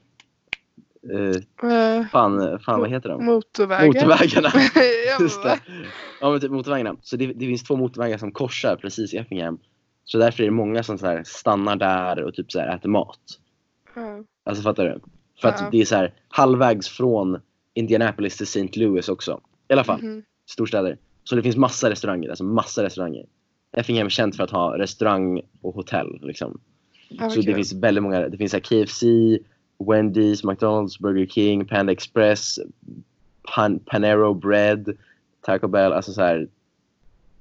[1.13, 3.25] Uh, fan, fan, vad heter de?
[3.25, 3.87] motorvägar.
[3.87, 4.49] Motorvägarna.
[5.21, 5.59] Just det.
[6.21, 6.97] Ja, men typ motorvägarna.
[7.03, 9.59] Så det, det finns två motorvägar som korsar precis i Effingham.
[10.05, 12.89] Så därför är det många som så här stannar där och typ så här äter
[12.89, 13.21] mat.
[13.95, 14.25] Ja.
[14.45, 15.01] Alltså fattar du?
[15.41, 15.69] För att Ja.
[15.73, 17.41] det är så här halvvägs från
[17.75, 18.81] Indianapolis till St.
[18.81, 19.41] Louis också.
[19.69, 20.23] I alla fall, Mhm.
[20.47, 20.99] storstäder.
[21.25, 23.27] Så det finns massa restauranger, alltså massa restauranger.
[23.73, 26.61] Effingham är känt för att ha restaurang och hotell liksom.
[27.09, 29.03] Ja, så det finns väldigt många, det finns här KFC,
[29.79, 32.59] Wendy's, McDonalds, Burger King, Panda Express,
[33.55, 34.97] Pan, Panero Bread,
[35.41, 36.49] Taco Bell, alltså så här,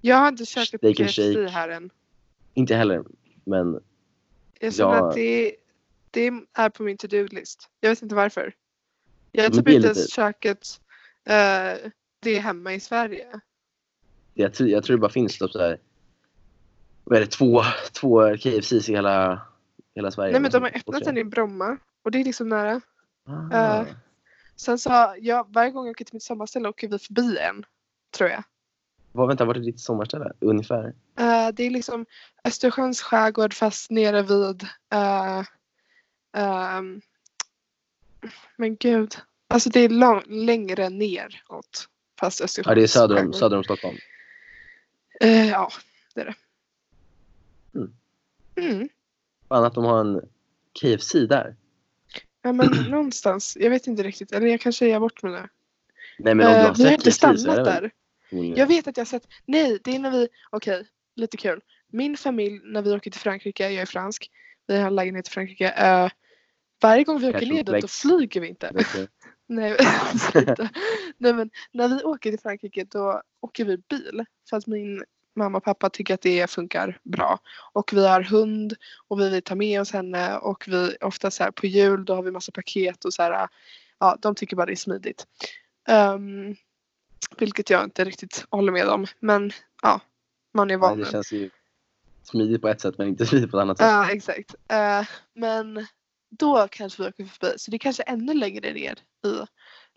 [0.02, 1.90] Jag har inte käkat and KFC här än.
[2.54, 3.04] inte heller,
[3.44, 3.80] men
[4.60, 5.10] Jag känner Ja.
[5.10, 5.52] att det,
[6.16, 7.70] det är på min to-do-list.
[7.80, 8.54] Jag vet inte varför.
[9.32, 10.82] Jag har typ det är inte ens käkat
[11.26, 13.40] eh, det hemma i Sverige.
[14.34, 15.80] jag, tror- jag tror det bara finns typ så här,
[17.04, 19.42] vad är det, två, två KFCs i hela,
[19.96, 20.32] hela Sverige.
[20.32, 22.82] Nej men de har öppnat den i Bromma och det är liksom nära.
[23.52, 23.82] Ah.
[23.82, 23.88] Eh,
[24.56, 27.66] Sen så jag, varje gång jag åker till mitt sommarställe åker vi förbi en.
[28.18, 28.44] Tror jag.
[29.12, 30.34] Vad, vänta, vart är ditt sommarställe?
[30.40, 30.86] Ungefär?
[31.20, 32.06] Eh, det är liksom
[32.44, 35.44] Östersjöns skärgård fast nere vid eh,
[36.36, 37.02] ehm,
[38.56, 39.16] Men gud.
[39.48, 41.88] Alltså det är lång, längre neråt.
[42.20, 43.98] Fast Östersjöns Ja, det är söder om, söder om Stockholm.
[45.22, 45.72] Eh, ja,
[46.16, 46.36] det är det.
[47.80, 47.94] Mm.
[48.56, 48.90] Mm.
[49.48, 50.22] Fan att de har en
[50.82, 51.56] KFC där.
[52.42, 53.58] Ja men någonstans.
[53.60, 54.32] Jag vet inte riktigt.
[54.32, 55.50] Eller jag kanske är bort med det.
[56.20, 57.92] Nej men om du Eh, har vi har sett inte KFC så är stannat där.
[58.30, 59.28] förmodligen- Jag vet att jag har sett.
[59.46, 60.28] Nej, det är när vi.
[60.50, 61.62] Okej, lite kul.
[61.88, 63.64] Min familj när vi åker till Frankrike.
[63.70, 64.32] Jag är fransk.
[64.68, 65.70] Vi har en lägenhet i Frankrike.
[65.70, 66.10] eh,
[66.82, 68.72] varje gång vi åker ner då flyger vi inte.
[69.48, 69.78] Nej.
[71.18, 74.26] Nej men när vi åker till Frankrike då åker vi bil.
[74.50, 75.04] För att min
[75.36, 77.40] mamma och pappa tycker att det funkar bra.
[77.74, 78.76] Och vi har hund
[79.08, 82.16] och vi vill ta med oss henne och vi ofta så här på jul då
[82.16, 83.48] har vi massa paket och så här.
[84.00, 85.28] Ja, de tycker bara det är smidigt.
[85.88, 86.56] Ehm,
[87.38, 89.06] vilket jag inte riktigt håller med om.
[89.20, 90.02] Men ja,
[90.54, 90.98] man är Nej, van.
[90.98, 91.12] det nu.
[91.12, 91.50] känns ju
[92.24, 93.88] smidigt på ett sätt men inte smidigt på ett annat sätt.
[93.88, 94.56] Ja, exakt.
[94.68, 95.86] Eh, men
[96.40, 97.54] då kanske vi åker förbi.
[97.58, 99.28] Så det är kanske ännu längre ner i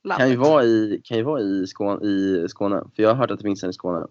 [0.04, 0.18] landet.
[0.18, 2.82] Kan ju vara i, kan ju vara i, Skåne, i Skåne.
[2.96, 4.06] För jag har hört att det finns en i Skåne.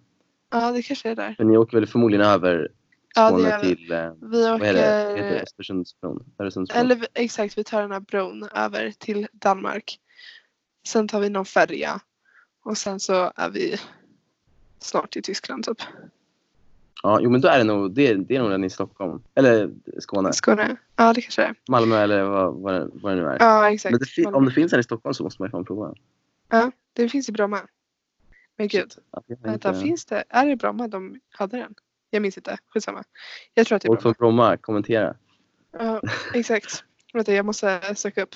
[0.51, 1.35] Ja, det kanske är där.
[1.37, 2.71] Men ni åker väl förmodligen över
[3.15, 3.75] Ja, Skåne vi.
[3.75, 4.57] till, eh, Vi vad är det?
[4.57, 5.13] Vad heter det?
[5.13, 6.33] åker, Östersundsbron?
[6.39, 6.81] Öresundsbron?
[6.81, 9.99] eller exakt, vi tar den här bron över till Danmark.
[10.87, 11.99] Sen tar vi någon färja.
[12.63, 13.77] Och sen så är vi
[14.79, 15.81] snart i Tyskland typ.
[17.07, 19.23] Ja, jo men då är det nog, det, det är nog den i Stockholm.
[19.35, 20.33] Eller Skåne.
[20.33, 20.75] Skåne.
[20.95, 21.55] Ja, det kanske är.
[21.69, 23.37] Malmö eller vad, vad, det, vad det nu är.
[23.39, 23.91] Ja, exakt.
[23.91, 25.93] men det, om det finns en i Stockholm så måste man ju fan prova.
[26.49, 27.59] Ja, det finns i Bromma.
[28.57, 28.91] Men gud,
[29.27, 30.23] vänta, inte- finns det?
[30.29, 31.75] Är det Bromma de hade den?
[32.09, 32.57] Jag minns inte.
[32.67, 33.03] Skitsamma.
[33.53, 34.13] Jag tror att det är Folk Bromma.
[34.13, 35.15] från Bromma, kommentera.
[35.79, 36.01] Ja,
[36.33, 36.83] exakt.
[37.13, 38.35] Vänta, jag måste söka upp.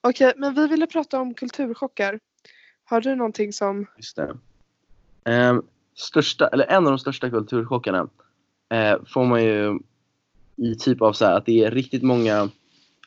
[0.00, 2.20] Okej, men vi ville prata om kulturchockar.
[2.84, 3.86] Har du någonting som...
[3.96, 4.36] Just det.
[5.24, 5.62] Ehm,
[5.94, 8.08] största, eller en av de största kulturchockarna
[8.68, 9.78] eh, får man ju
[10.56, 12.48] i typ av så här att det är riktigt många,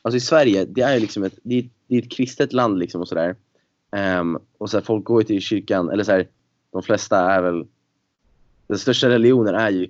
[0.01, 2.79] alltså i Sverige, det är ju liksom ett, det är, det är ett kristet land
[2.79, 3.35] liksom och sådär.
[3.91, 6.27] Ehm, och så här, folk går ju till kyrkan, eller så här,
[6.71, 7.67] de flesta är väl,
[8.67, 9.89] den största religionen är ju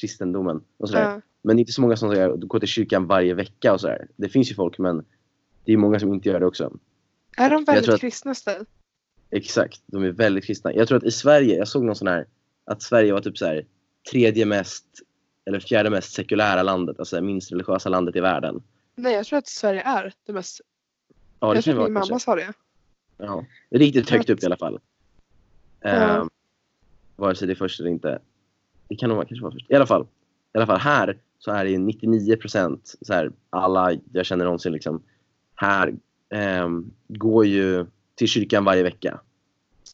[0.00, 1.02] kristendomen och sådär.
[1.02, 3.80] Ja, Men det är inte så många som så går till kyrkan varje vecka och
[3.80, 4.08] sådär.
[4.16, 5.04] Det finns ju folk men
[5.64, 6.76] det är många som inte gör det också.
[7.36, 8.60] är de väldigt kristna dig?
[9.32, 10.74] Exakt, de är väldigt kristna.
[10.74, 12.26] Jag tror att i Sverige, jag såg någon sån här,
[12.64, 13.64] att Sverige var typ så här
[14.10, 14.84] tredje mest,
[15.44, 18.62] eller fjärde mest sekulära landet, alltså det minst religiösa landet i världen.
[18.94, 20.60] Nej jag tror att Sverige är det mest.
[21.40, 22.24] Ja, det jag tror att min mamma kanske.
[22.24, 22.52] sa det.
[23.18, 24.80] Ja, riktigt högt upp i alla fall.
[25.80, 25.88] Ja.
[25.90, 26.28] Ehm,
[27.16, 28.18] vare sig det är först eller inte.
[28.88, 29.70] Det kan nog vara- kanske vara först.
[29.70, 30.02] I alla fall,
[30.54, 32.94] i alla fall här så är det 99 procent
[33.50, 35.02] alla jag känner någonsin liksom
[35.54, 35.94] här
[36.30, 37.86] ehm, går ju
[38.22, 39.20] till kyrkan varje vecka.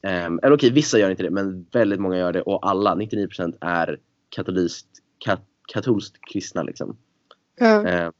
[0.03, 3.27] Um, eller okej, vissa gör inte det, men väldigt många gör det och alla, 99
[3.27, 4.87] procent är katoliskt,
[5.19, 6.97] kat, katolskt kristna liksom.
[7.59, 7.87] Ja.
[7.87, 8.13] Ehm,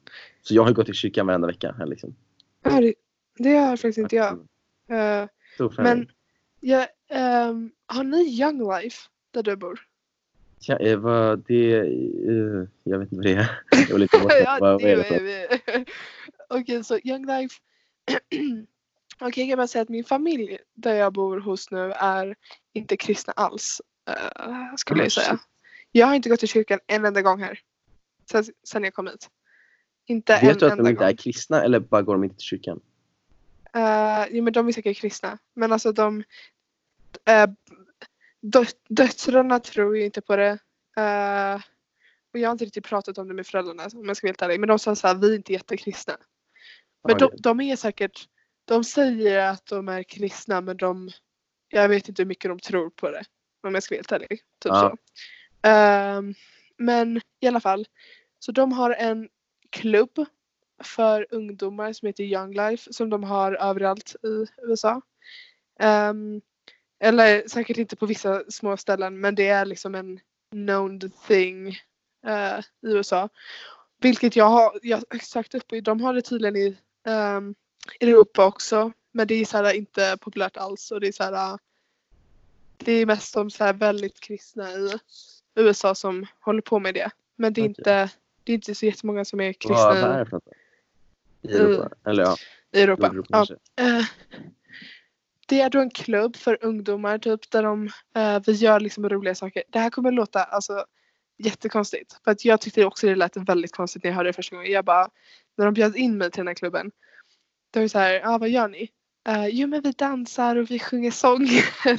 [0.43, 2.15] så jag har gått till kyrkan varenda vecka här liksom.
[2.63, 2.95] Ja, det,
[3.39, 4.33] det har faktiskt inte jag.
[4.33, 5.85] Eh, förändring.
[5.85, 6.09] men
[6.61, 9.81] ja, ehm, har ni Young Life där du bor?
[10.61, 11.77] Ja, eh, vad det...
[11.77, 13.61] eh, jag vet inte vad det är.
[13.71, 14.59] Jag var lite borta.
[14.61, 15.85] vad, vad är det det
[16.49, 17.55] Okej, så Young Life.
[19.21, 22.37] Okej, jag kan bara säga att min familj där jag bor hos nu är
[22.73, 23.83] inte kristna alls.
[24.11, 25.39] eh, skulle jag säga.
[25.93, 27.61] Jag har inte gått till kyrkan en enda gång här.
[28.31, 29.29] Sen, sen jag kom hit.
[30.07, 31.09] Inte Vet en du att de inte gång.
[31.09, 32.81] är kristna eller bara går de inte till kyrkan?
[33.77, 35.39] Uh, jo men de är säkert kristna.
[35.55, 37.55] Men alltså de uh,
[38.41, 40.59] dö döttrarna tror ju inte på det.
[40.97, 41.55] Eh,
[42.33, 44.43] och jag har inte riktigt pratat om det med föräldrarna om jag ska vara helt
[44.43, 44.61] ärlig.
[44.61, 46.17] Men de sa såhär, vi är inte jättekristna.
[47.05, 48.29] Men Ja, de, de är säkert,
[48.69, 51.11] de säger att de är kristna men de,
[51.69, 53.25] jag vet inte hur mycket de tror på det.
[53.63, 54.29] Om jag ska vara helt ärlig.
[54.31, 54.81] Typ Ja.
[54.81, 54.97] så.
[55.69, 56.35] Ehm,
[56.77, 57.87] men i alla fall.
[58.39, 59.29] Så de har en
[59.71, 60.27] klubb
[60.83, 65.03] för ungdomar som heter Young Life som de har överallt i USA.
[65.81, 66.41] Ehm,
[67.01, 71.69] eller säkert inte på vissa små ställen men det är liksom en known thing
[72.27, 73.29] eh, i USA.
[74.01, 76.77] Vilket jag har, jag sökt upp de har det tydligen i
[77.09, 77.55] ehm,
[78.01, 78.93] Europa också.
[79.13, 81.59] Men det är så här inte populärt alls och det är så här
[82.77, 84.99] det är mest som så här väldigt kristna i
[85.55, 87.11] USA som håller på med det.
[87.37, 87.75] Men det är Okej.
[87.79, 88.11] inte
[88.45, 90.49] det är inte så jättemånga som är kristna vad är i, det för något?
[91.43, 91.89] I Europa?
[92.05, 92.37] Eller ja,
[92.73, 93.07] i Europa.
[93.07, 93.85] Europa Ja.
[93.85, 94.05] Eh,
[95.47, 99.35] det är då en klubb för ungdomar typ där de, eh, vi gör liksom roliga
[99.35, 99.63] saker.
[99.69, 100.85] Det här kommer låta alltså
[101.39, 102.17] jättekonstigt.
[102.25, 104.73] För att jag tyckte också det lät väldigt konstigt när jag hörde det första gången.
[104.73, 105.11] Jag bara,
[105.57, 106.91] när de bjöd in mig till den här klubben.
[107.71, 108.91] Då är det så här, ja vad gör ni?
[109.29, 111.65] Uh, jo men vi dansar och vi sjunger sånger.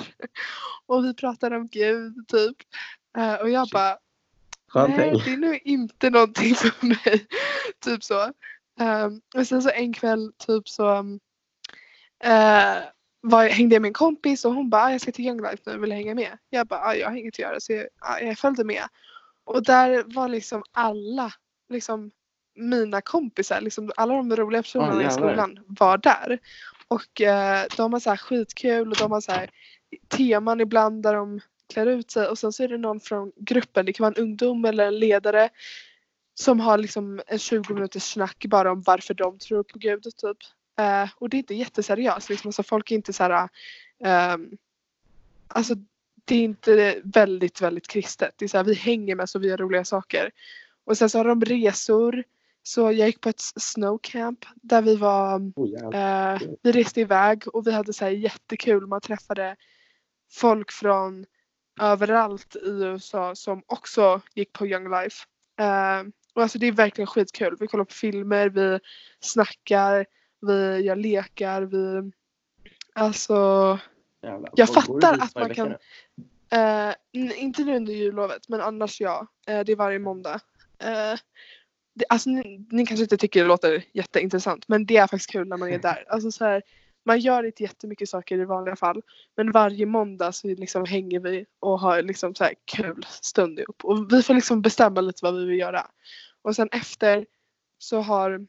[0.86, 2.58] och vi pratar om Gud typ.
[3.18, 3.98] Eh, och jag bara,
[4.88, 7.28] Nej, det är nog inte någonting för mig.
[7.86, 8.24] typ så.
[8.80, 11.20] Um, och sen så en kväll typ så um,
[12.24, 12.78] eh,
[13.22, 15.64] var, hängde jag med en kompis och hon bara "Ah, jag ska till Young Life
[15.66, 16.38] nu, vill du hänga med?
[16.50, 18.84] Jag bara "Ah, jag har inget att göra så jag, ah, jag följde med.
[19.44, 21.34] Och där var liksom alla
[21.70, 22.12] liksom
[22.60, 25.12] mina kompisar, liksom alla de roliga personerna i jävlar.
[25.12, 26.40] skolan var där.
[26.88, 29.50] Och eh, de har så här skitkul och de har så här
[30.08, 31.40] teman ibland där de
[31.74, 34.24] klär ut sig och sen så är det någon från gruppen, det kan vara en
[34.24, 35.50] ungdom eller en ledare
[36.34, 40.38] som har liksom en 20 minuters snack bara om varför de tror på Gud typ.
[40.80, 43.50] Eh, och det är inte jätteseriöst liksom, alltså folk är inte så här
[44.04, 44.58] ehm,
[45.48, 45.76] alltså
[46.26, 48.34] det är inte väldigt väldigt kristet.
[48.38, 50.32] Det är så här, vi hänger med så vi gör roliga saker.
[50.86, 52.24] Och sen så har de resor.
[52.70, 55.96] Så jag gick på ett snowcamp där vi var Oh.
[55.96, 58.88] Eh, vi reste iväg och vi hade så här jättekul.
[58.88, 59.56] Man träffade
[60.32, 61.26] folk från
[61.82, 65.26] överallt i USA som också gick på Young Life.
[65.60, 67.58] Eh, och alltså det är verkligen skitkul.
[67.60, 68.80] Vi kollar på filmer, vi
[69.20, 70.06] snackar,
[70.42, 72.12] vi gör lekar, vi...
[72.94, 73.80] Alltså...
[74.24, 74.52] Jävlar.
[74.56, 75.76] jag fattar att man kan-
[76.52, 79.28] Eh, inte nu under jullovet men annars ja.
[79.48, 80.40] Eh, det är varje måndag.
[82.00, 85.48] Det, alltså, ni, ni kanske inte tycker det låter jätteintressant men det är faktiskt kul
[85.48, 86.06] när man är där.
[86.08, 86.62] Alltså, så här,
[87.06, 89.02] man gör inte jättemycket saker i vanliga fall
[89.38, 93.86] men varje måndag så liksom hänger vi och har liksom så här kul stund ihop.
[93.86, 95.88] Och vi får liksom bestämma lite vad vi vill göra.
[96.42, 97.26] Och sen efter
[97.78, 98.48] så har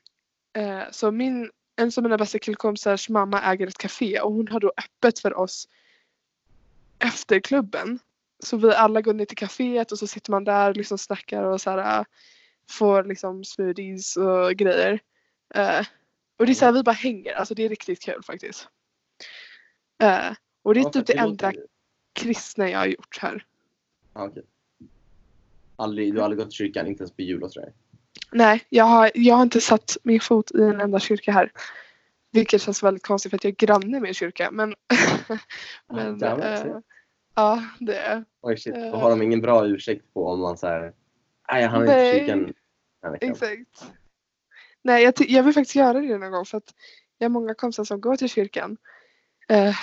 [0.57, 4.61] eh, så min, en av mina bästa killkompisars mamma äger ett café och hon har
[4.61, 5.69] då öppet för oss
[6.99, 7.99] efter klubben.
[8.43, 11.43] Så vi alla går ner till kaféet och så sitter man där och liksom snackar
[11.43, 12.05] och så här, äh,
[12.71, 15.01] får liksom smoothies och grejer.
[15.55, 15.87] Eh,
[16.39, 18.69] och det är så här, vi bara hänger, alltså det är riktigt kul faktiskt.
[20.03, 21.67] Eh, och det är Ja, typ för det enda låter-
[22.13, 23.45] kristna jag har gjort här.
[24.15, 24.43] Ja, okej.
[25.77, 27.73] Aldrig, du har aldrig gått till kyrkan, inte ens på julottare?
[28.33, 31.53] Nej, jag har, jag har inte satt min fot i en enda kyrka här.
[32.33, 34.51] Vilket känns väldigt konstigt för att jag är granne med en kyrka.
[34.51, 34.75] Men,
[35.93, 36.77] men jävlar, eh,
[37.35, 40.93] ja, det är Oj shit, då har de ingen bra ursäkt på om man säger
[41.53, 42.53] Nej, jag hann inte kyrkan.
[43.21, 43.93] Exakt.
[44.83, 46.75] Nej, jag, jag vill faktiskt göra det någon gång för att
[47.19, 48.77] jag har många kompisar som går till kyrkan.
[49.49, 49.75] Eh,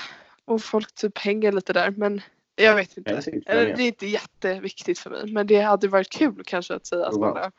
[0.45, 2.21] och folk typ hänger lite där men
[2.55, 3.21] jag vet inte.
[3.45, 7.13] Det är inte jätteviktigt för mig men det hade varit kul kanske att säga att
[7.13, 7.37] Oh, man wow.
[7.37, 7.51] har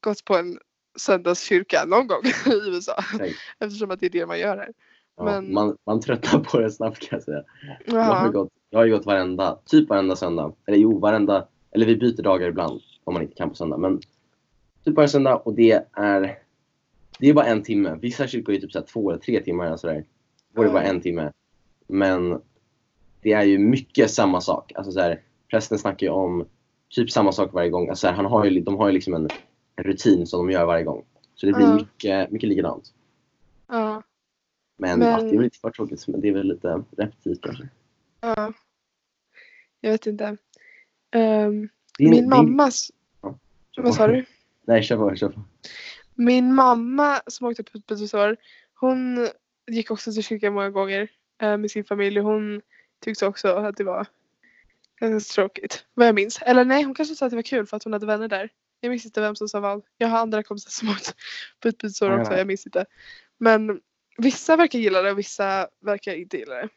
[0.00, 0.58] gått på en
[0.98, 3.04] söndagskyrka någon gång i USA.
[3.58, 4.72] Eftersom att det är det man gör här.
[5.16, 7.42] Ja, Men- man, man tröttnar på det snabbt kan jag säga.
[7.86, 10.52] Jag har, gått, jag har ju gått varenda, typ varenda söndag.
[10.66, 13.76] Eller jo, varenda, eller vi byter dagar ibland om man inte kan på söndag.
[13.76, 14.00] Men
[14.84, 16.38] typ varje söndag och det är,
[17.18, 17.98] det är bara en timme.
[18.00, 20.04] Vissa kyrkor är typ så två eller tre timmar eller sådär.
[20.54, 21.32] Vår är bara en timme.
[21.86, 22.40] Men
[23.20, 24.72] det är ju mycket samma sak.
[24.74, 26.46] Alltså så här, prästen snackar ju om
[26.88, 27.88] typ samma sak varje gång.
[27.88, 29.28] Alltså så här, han har ju, de har ju liksom en
[29.76, 31.04] rutin som de gör varje gång.
[31.34, 31.74] Så det blir Ja.
[31.74, 32.92] mycket, mycket likadant.
[33.68, 34.02] Ja.
[34.76, 36.08] Men, Men- Ja, det är väl lite för tråkigt.
[36.08, 37.68] Men det är väl lite repetitivt kanske.
[38.20, 38.52] ja.
[39.80, 40.36] Jag vet inte.
[41.10, 41.68] Ehm,
[41.98, 42.90] Din- min din- mammas...
[43.76, 44.24] Vad sa du?
[44.66, 45.16] Nej, kör på.
[45.16, 45.42] Kör på.
[46.14, 48.36] Min mamma som åkte på utbytesår,
[48.74, 49.28] hon
[49.66, 51.08] gick också till kyrkan många gånger
[51.42, 52.18] eh, med sin familj.
[52.20, 52.62] Hon
[53.00, 54.06] tyckte också att det var
[55.00, 55.84] ganska tråkigt.
[55.94, 56.42] Vad jag minns.
[56.42, 58.48] Eller nej, hon kanske sa att det var kul för att hon hade vänner där.
[58.80, 59.82] Jag minns inte vem som sa vad.
[59.98, 61.14] Jag har andra kompisar som åkt
[61.60, 62.32] på utbytesår Ja, också.
[62.32, 62.38] ja.
[62.38, 62.84] Jag minns inte.
[63.38, 63.80] Men
[64.18, 66.68] vissa verkar gilla det och vissa verkar inte gilla det.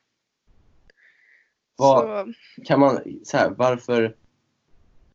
[1.76, 4.16] Vad- Så, Kan man, så här, varför...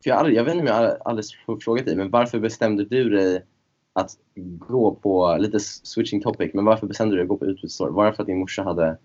[0.03, 3.11] För jag, jag vet inte om jag alldeles har frågat dig, men varför bestämde du
[3.11, 3.45] dig
[3.93, 4.11] att
[4.59, 7.91] gå på, lite switching topic, men varför bestämde du dig att gå på utbytesår?
[7.91, 8.99] Var det för att din morsa hade,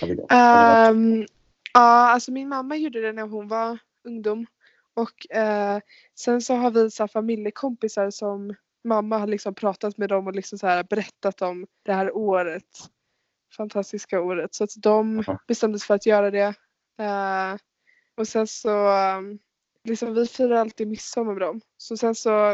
[0.00, 0.32] hade gått?
[0.32, 1.26] Ehm,
[1.74, 4.46] ja, alltså min mamma gjorde det när hon var ungdom.
[4.94, 5.80] Och eh,
[6.14, 10.58] sen så har vi så familjekompisar som mamma har liksom pratat med dem och liksom
[10.58, 12.68] så här berättat om det här året.
[13.56, 14.54] Fantastiska året.
[14.54, 16.54] Så att de bestämde sig för att göra det.
[16.98, 17.56] Eh,
[18.16, 19.38] och sen så um,
[19.84, 21.60] liksom vi firar alltid midsommar med dem.
[21.76, 22.52] Så sen så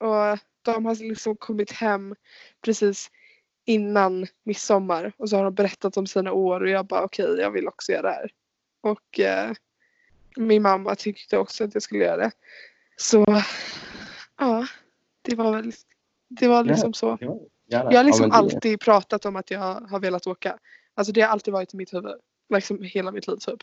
[0.00, 2.14] och de har liksom kommit hem
[2.64, 3.10] precis
[3.64, 7.50] innan midsommar och så har de berättat om sina år och jag bara okej jag
[7.50, 8.30] vill också göra det här.
[8.80, 9.52] Och eh,
[10.36, 12.30] min mamma tyckte också att jag skulle göra det.
[12.96, 13.42] Så
[14.38, 14.66] ja,
[15.22, 15.72] det var väl
[16.28, 17.18] det var liksom så.
[17.66, 20.58] Jag har liksom alltid pratat om att jag har velat åka.
[20.94, 22.14] Alltså det har alltid varit i mitt huvud.
[22.54, 23.60] Liksom hela mitt liv typ.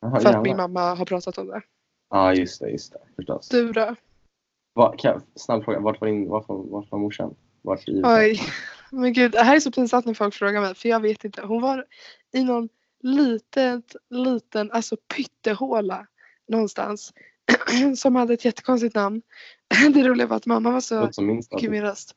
[0.00, 1.62] För att min mamma har pratat om det.
[2.10, 2.98] Ja, just det, just det.
[3.16, 3.48] Förstås.
[3.48, 3.94] Du då?
[4.72, 7.34] Vad, kan, jag- snabb fråga, vart var, din, vart var, vart var morsan?
[7.62, 8.40] Vart i Oj.
[8.90, 11.42] Men gud, det här är så pinsamt när folk frågar mig för jag vet inte.
[11.42, 11.84] Hon var
[12.32, 12.68] i någon
[13.02, 16.06] liten, liten, alltså pyttehåla
[16.48, 17.12] någonstans.
[17.96, 19.22] som hade ett jättekonstigt namn.
[19.94, 21.10] Det roliga var att mamma var så.
[21.60, 22.16] Gud min röst.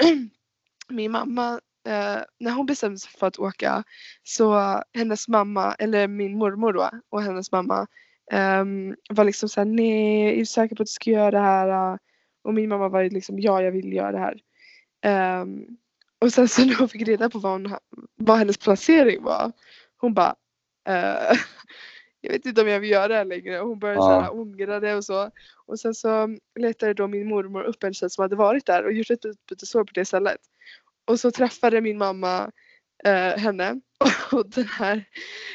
[0.88, 3.84] min mamma, eh, när hon bestämde sig för att åka
[4.22, 7.86] så hennes mamma, eller min mormor då och hennes mamma
[8.32, 11.98] ehm, var liksom såhär nej, är du säker på att du ska göra det här?
[12.44, 14.40] Och min mamma var ju liksom ja, jag vill göra det här.
[15.02, 15.66] Ehm,
[16.20, 17.76] och sen så när hon fick reda på vad, hon,
[18.16, 19.52] vad hennes placering var,
[19.96, 20.34] hon bara
[20.88, 21.38] eh,
[22.20, 23.60] jag vet inte om jag vill göra det här längre.
[23.60, 24.02] Och hon började Ja.
[24.02, 25.30] så här, ångra det och så.
[25.66, 28.92] Och sen så letade då min mormor upp en tjej som hade varit där och
[28.92, 30.40] gjort ett utbytesår på det stället.
[31.04, 32.50] Och så träffade min mamma
[33.04, 33.80] eh, henne
[34.32, 35.04] och den här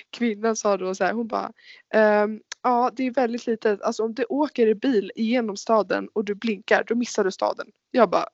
[0.10, 1.52] kvinnan sa då så här, hon bara
[1.94, 6.26] ehm, Ja det är väldigt litet, alltså om du åker i bil igenom staden och
[6.26, 7.68] du blinkar då missar du staden.
[7.92, 8.26] Jag bara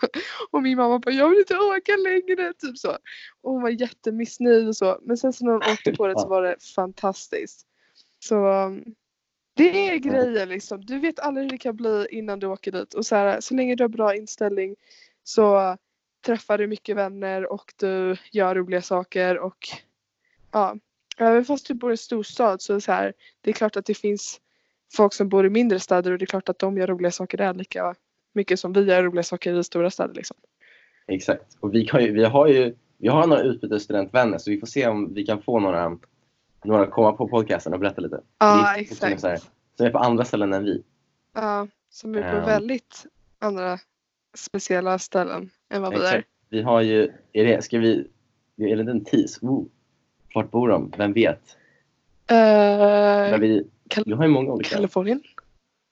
[0.50, 2.96] och min mamma bara jag vill inte åka längre typ så.
[3.42, 6.28] Och hon var jättemissnöjd och så men sen så när hon åkte på det så
[6.28, 7.66] var det fantastiskt.
[8.18, 8.94] Så um,
[9.56, 10.80] det är grejer liksom.
[10.84, 12.94] Du vet aldrig hur det kan bli innan du åker dit.
[12.94, 14.76] Och så, här, så länge du har bra inställning
[15.22, 15.76] så
[16.26, 19.68] träffar du mycket vänner och du gör roliga saker och
[20.52, 20.76] ja.
[21.16, 23.76] Även fast du bor i en storstad så är det så här, det är klart
[23.76, 24.40] att det finns
[24.94, 27.38] folk som bor i mindre städer och det är klart att de gör roliga saker
[27.38, 27.94] där lika
[28.32, 30.36] mycket som vi gör roliga saker i stora städer liksom.
[31.06, 31.56] Exakt.
[31.60, 35.14] Och vi, ju, vi har ju vi har några utbytesstudentvänner så vi får se om
[35.14, 35.98] vi kan få några,
[36.64, 38.20] några komma på podcasten och berätta lite.
[38.38, 39.50] Ja Det är liksom så här, exakt.
[39.76, 40.82] Som är på andra ställen än vi.
[41.34, 42.46] Ja, som är på Ehm.
[42.46, 43.06] väldigt
[43.38, 43.78] andra
[44.34, 46.04] speciella ställen än vad vi är.
[46.04, 46.28] Exakt.
[46.48, 47.98] Vi har ju, är det, ska vi,
[48.56, 49.38] är det en liten tease?
[49.42, 49.66] Oh,
[50.34, 50.92] vart bor de?
[50.96, 51.56] Vem vet?
[52.32, 54.74] Uh, vi, Kal- vi har ju många olika.
[54.76, 55.22] Kalifornien.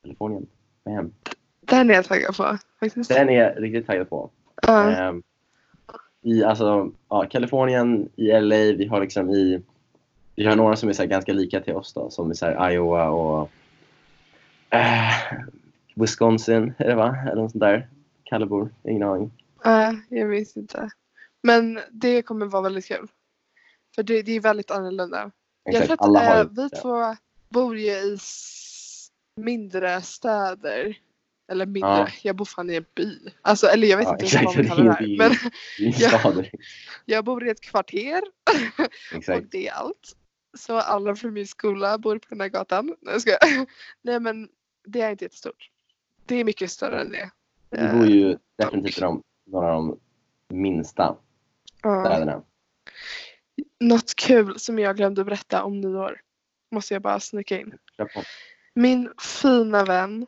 [0.03, 0.47] Kalifornien.
[0.85, 1.13] Bam.
[1.61, 3.11] Den är jag taggad på faktiskt.
[3.11, 4.31] Den är jag riktigt taggad på.
[4.63, 4.91] Ja.
[4.91, 5.23] Ehm,
[6.23, 9.63] I alltså, ja, Kalifornien, i LA, vi har liksom i
[10.35, 13.09] vi har några som är så ganska lika till oss då, som är så Iowa
[13.09, 13.51] och
[14.71, 15.13] eh,
[15.95, 17.17] Wisconsin, är det va?
[17.27, 17.89] Eller något sånt där.
[18.25, 19.31] Kallebor, ingen aning.
[19.65, 20.91] Nej, jag minns inte.
[21.43, 23.09] Men det kommer vara väldigt kul.
[23.95, 25.31] För det, det är väldigt annorlunda.
[25.65, 27.17] Jag tror Exakt, att eh, ju vi två
[27.49, 28.19] bor ju i
[29.37, 30.99] mindre städer.
[31.53, 31.91] Eller mindre.
[31.91, 32.09] Ja.
[32.23, 33.19] Jag bor fan i en by.
[33.43, 35.17] Alltså eller jag vet Ja, inte exakt, vad man kallar det är här.
[35.19, 35.31] Men
[35.79, 36.19] Det är en Ja.
[36.19, 36.47] stad.
[37.05, 38.23] jag bor i ett kvarter.
[38.79, 39.47] Och Exakt.
[39.51, 40.17] det är allt.
[40.59, 42.87] Så alla från min skola bor på den här gatan.
[42.87, 43.39] Nej, jag skojar.
[44.03, 44.49] Nej men
[44.85, 45.71] det är inte jättestort.
[46.27, 47.31] Det är mycket större än det.
[47.71, 49.03] Vi bor ju definitivt i
[49.51, 49.99] några av
[50.49, 51.17] de minsta
[51.83, 52.43] Ja.
[53.83, 56.21] Något kul som jag glömde berätta om nyår.
[56.71, 57.79] Måste jag bara snicka in.
[58.75, 59.13] Min
[59.43, 60.27] fina vän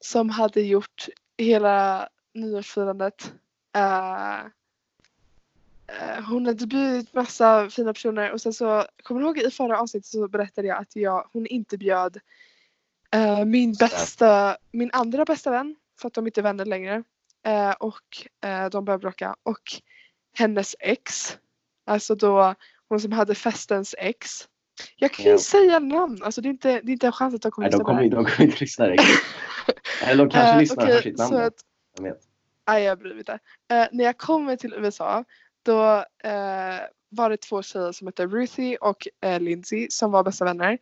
[0.00, 3.32] som hade gjort hela nyårsfirandet.
[3.76, 4.40] eh,
[5.86, 9.80] eh, hon hade bjudit massa fina personer och sen så, kommer du ihåg i förra
[9.80, 12.20] avsnittet så berättade jag att jag, hon inte bjöd
[13.10, 17.02] eh, min bästa, min andra bästa vän för att de inte är vänner längre.
[17.46, 19.36] Eh, och eh, de började bråka.
[19.42, 19.62] Och
[20.32, 21.38] hennes ex.
[21.84, 22.54] Alltså då
[22.88, 24.48] hon som hade festens ex.
[24.96, 25.38] Jag kan ju Ja.
[25.38, 27.70] säga namn, alltså det är inte, det är inte en chans att de kommer Nej,
[27.70, 28.10] de lyssna på det här.
[28.10, 29.02] de kommer inte lyssna direkt.
[30.02, 31.36] Eller de kanske Eh, lyssnar okej, hör sitt namn.
[31.36, 31.52] att-
[31.96, 32.18] Jag vet.
[32.68, 33.38] Nej, jag bryr mig inte.
[33.70, 35.24] Eh, när jag kommer till USA
[35.62, 40.44] då eh, var det två tjejer som hette Ruthie och eh, Lindsay som var bästa
[40.44, 40.78] vänner.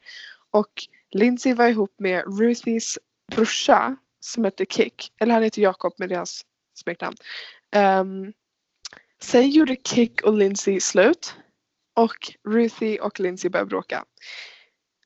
[0.51, 0.71] Och
[1.11, 2.99] Lindsay var ihop med Ruthies
[3.33, 5.13] brorsa som hette Kick.
[5.21, 6.43] Eller han heter Jakob är hans
[6.75, 7.17] smeknamn.
[7.77, 8.33] Um,
[9.23, 11.35] sen gjorde Kick och Lindsay slut.
[11.95, 14.05] Och Ruthie och Lindsay började bråka.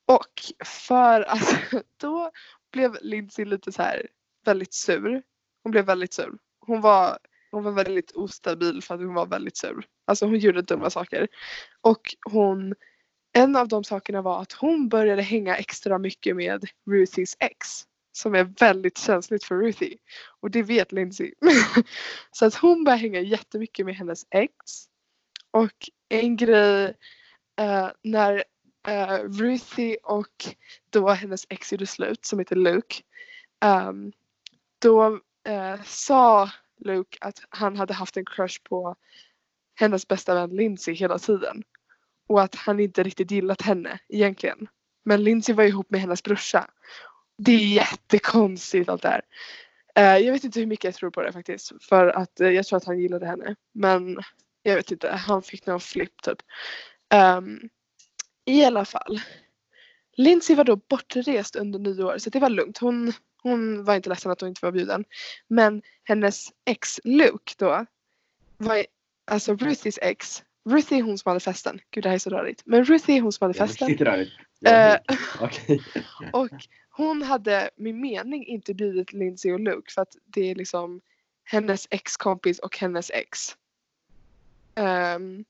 [0.07, 2.31] Och för att då
[2.73, 4.07] blev Lindsay lite så här
[4.45, 5.23] väldigt sur.
[5.63, 6.39] Hon blev väldigt sur.
[6.61, 7.19] Hon var,
[7.51, 9.87] hon var väldigt ostabil för att hon var väldigt sur.
[10.07, 11.29] Alltså hon gjorde dumma saker.
[11.81, 12.75] Och hon,
[13.33, 17.85] en av de sakerna var att hon började hänga extra mycket med Ruthies ex.
[18.13, 19.99] Som är väldigt känsligt för Ruthie.
[20.41, 21.33] Och det vet Lindsay.
[22.31, 24.55] Så att hon började hänga jättemycket med hennes ex.
[25.51, 26.95] Och en grej
[27.57, 28.45] eh, när
[28.89, 30.55] eh, Ruthie och
[30.91, 32.97] då hennes ex gjorde slut som heter Luke.
[33.65, 34.13] Um,
[34.79, 38.97] då eh, sa Luke att han hade haft en crush på
[39.75, 41.63] hennes bästa vän Lindsay hela tiden.
[42.29, 44.69] Och att han inte riktigt gillat henne egentligen.
[45.05, 46.71] Men Lindsay var ihop med hennes brorsa.
[47.39, 49.23] Det är jättekonstigt allt det här.
[49.99, 51.73] Uh, jag vet inte hur mycket jag tror på det faktiskt.
[51.81, 53.57] För att uh, jag tror att han gillade henne.
[53.75, 54.19] Men
[54.63, 56.39] jag vet inte, han fick någon flipp typ.
[57.11, 57.61] Ehm,
[58.45, 59.21] I alla fall.
[60.17, 62.79] Lindsay var då bortrest under nyår så det var lugnt.
[62.79, 65.05] Hon, hon var inte ledsen att hon inte var bjuden.
[65.49, 67.87] Men hennes ex Luke då.
[68.57, 68.87] Var,
[69.31, 70.43] alltså Ruthies ex.
[70.71, 71.81] Ruthie är hon som hade festen.
[71.91, 72.63] Gud det här är så rörigt.
[72.67, 73.89] Men Ruthie är hon som hade festen.
[73.97, 74.33] rörigt.
[74.67, 74.99] Eh, Ja,
[75.41, 75.83] Okej.
[76.33, 76.49] och
[76.91, 81.01] hon hade med mening inte bjudit Lindsay och Luke för att det är liksom
[81.45, 83.57] hennes ex-kompis och hennes ex.
[84.79, 85.45] Ehm,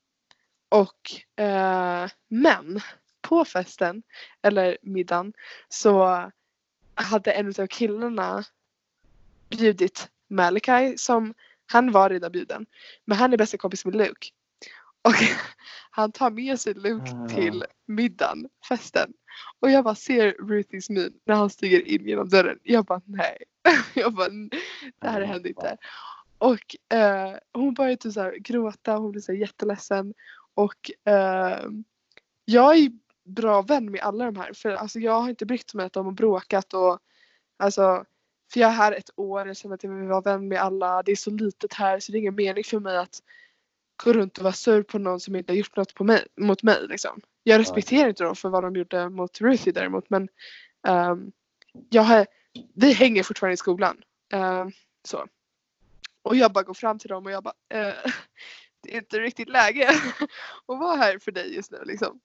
[0.69, 1.11] och
[1.43, 2.81] eh, men
[3.21, 4.03] på festen,
[4.41, 5.33] eller middagen,
[5.69, 6.31] så
[6.95, 8.43] hade en av killarna
[9.49, 11.33] bjudit Malachi som
[11.71, 12.65] han var redan bjuden.
[13.05, 14.27] Men han är bästa kompis med Luke.
[15.01, 15.13] Och
[15.91, 17.27] han tar med sig Luke Ah.
[17.29, 19.13] till middagen, festen.
[19.59, 22.59] Och jag bara ser Ruthies min när han stiger in genom dörren.
[22.63, 23.43] Jag bara nej.
[23.93, 24.49] Jag bara "N-
[24.99, 25.77] det här händer inte.
[26.39, 30.13] Och eh, hon började typ så gråta, hon blev så här jätteledsen.
[30.53, 31.69] Och eh,
[32.45, 32.91] jag är
[33.25, 34.53] bra vän med alla de här.
[34.53, 36.73] För alltså, jag har inte brytt mig att de har bråkat.
[36.73, 36.99] Och,
[37.57, 38.05] alltså,
[38.53, 41.03] för jag är här ett år, jag känner att jag vill vara vän med alla.
[41.03, 43.19] Det är så litet här så det är ingen mening för mig att
[44.03, 46.87] gå runt och vara sur på någon som inte har gjort något mig, mot mig.
[46.89, 47.21] Liksom.
[47.43, 50.29] Jag respekterar inte dem för vad de gjorde mot Ruthie däremot men
[50.87, 51.31] ehm,
[51.89, 52.27] jag har,
[52.75, 53.97] vi hänger fortfarande i skolan.
[54.33, 54.71] Ehm,
[55.07, 55.27] så.
[56.29, 57.93] Och jag bara går fram till dem och jag bara eh,
[58.81, 59.89] det är inte riktigt läge
[60.67, 62.19] att vara här för dig just nu liksom.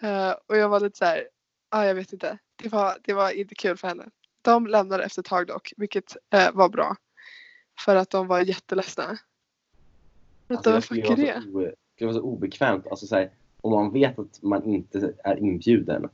[0.00, 1.28] Eh, och jag var lite så här,
[1.70, 2.38] ja jag vet inte.
[2.56, 4.08] Det var, det var inte kul för henne.
[4.42, 6.96] De lämnade efter ett tag dock, vilket eh, var bra.
[7.84, 9.18] För att de var jätteledsna.
[10.48, 11.42] Alltså, vad det fuck är det?
[11.54, 12.86] o- det vara så obekvämt.
[12.86, 13.30] Alltså, så här,
[13.60, 16.08] om man vet att man inte är inbjuden.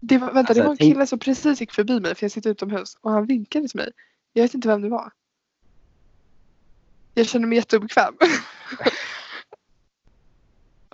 [0.00, 2.24] det var, vänta, Alltså, det var en tänk- kille som precis gick förbi mig för
[2.24, 3.92] jag sitter utomhus och han vinkade till mig.
[4.32, 5.12] Jag vet inte vem det var.
[7.14, 8.14] Jag känner mig jätteobekväm.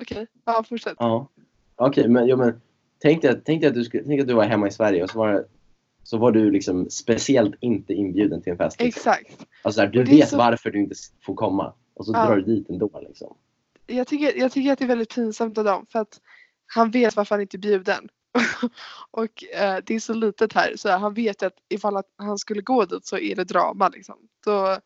[0.00, 0.96] Okej, ja fortsätt.
[0.98, 1.28] Ja.
[1.76, 2.60] Okej, men, ja, men
[2.98, 5.02] tänk dig, att- tänk dig att, du skulle, tänk att du var hemma i Sverige
[5.02, 5.46] och så var,
[6.02, 8.80] så var du liksom speciellt inte inbjuden till en fest.
[8.80, 9.12] Liksom.
[9.12, 9.46] Exakt.
[9.62, 12.26] Alltså, så här, du vet så- varför du inte får komma och så Ja.
[12.26, 13.00] drar du dit ändå.
[13.08, 13.36] Liksom.
[13.86, 16.20] Jag tycker, jag tycker att det är väldigt pinsamt av dem för att
[16.66, 18.08] han vet varför han inte är bjuden.
[19.10, 22.62] och eh, det är så litet här så han vet att ifall att han skulle
[22.62, 24.16] gå dit så är det drama liksom.
[24.44, 24.76] Så,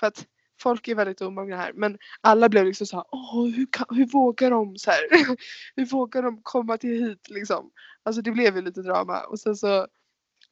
[0.00, 0.26] för att
[0.64, 4.06] folk är väldigt omogna här men alla blev liksom så här, åh hur, kan, hur
[4.06, 5.00] vågar de så här?
[5.76, 7.70] hur vågar de komma till hit liksom?
[8.02, 9.86] Alltså det blev ju lite drama och sen så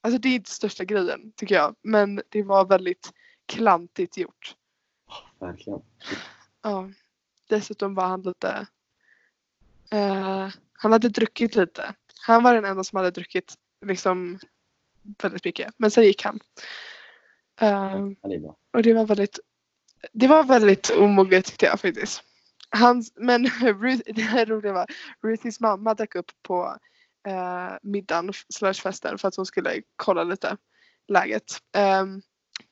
[0.04, 1.74] Alltså det är inte största grejen tycker jag.
[1.82, 3.12] Men det var väldigt
[3.46, 4.56] klantigt gjort.
[5.38, 5.82] Verkligen.
[6.62, 6.90] Ja.
[7.48, 8.66] Dessutom var han lite...
[9.90, 11.94] eh, han hade druckit lite.
[12.26, 13.54] Han var den enda som hade druckit
[13.86, 14.38] liksom
[15.22, 15.74] väldigt mycket.
[15.76, 16.40] Men sen gick han.
[17.60, 19.38] Eh, Ja, det och det var väldigt
[20.12, 22.22] det var väldigt omoget tyckte jag faktiskt.
[22.70, 24.86] Hans, men Ruth, det här roliga var
[25.22, 26.76] Ruthys mamma dök upp på
[27.28, 30.56] eh, middagen slash festen för att hon skulle kolla lite
[31.08, 31.58] läget.
[31.76, 32.22] Ehm,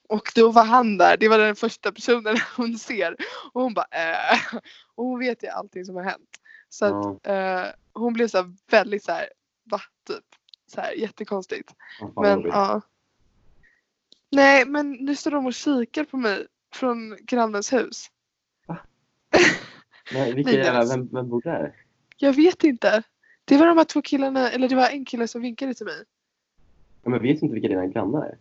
[0.08, 3.16] och då var han där, det var den första personen hon ser.
[3.52, 4.40] Och hon bara äh.
[4.94, 6.30] Och hon vet ju allting som har hänt.
[6.68, 9.28] Så att eh, hon blev så väldigt så här,
[9.70, 9.80] va?
[10.06, 10.24] Typ.
[10.74, 11.74] Så här, jättekonstigt.
[11.98, 12.80] Fan Men ja.
[14.32, 18.06] Nej men nu står de och kikar på mig från grannens hus.
[20.12, 21.74] Men vilka Nej, jävla, vem, vem bor där?
[22.16, 23.02] Jag vet inte.
[23.44, 26.04] Det var de här två killarna, eller det var en kille som vinkade till mig.
[27.02, 28.38] Ja, men vet inte vilka dina grannar är?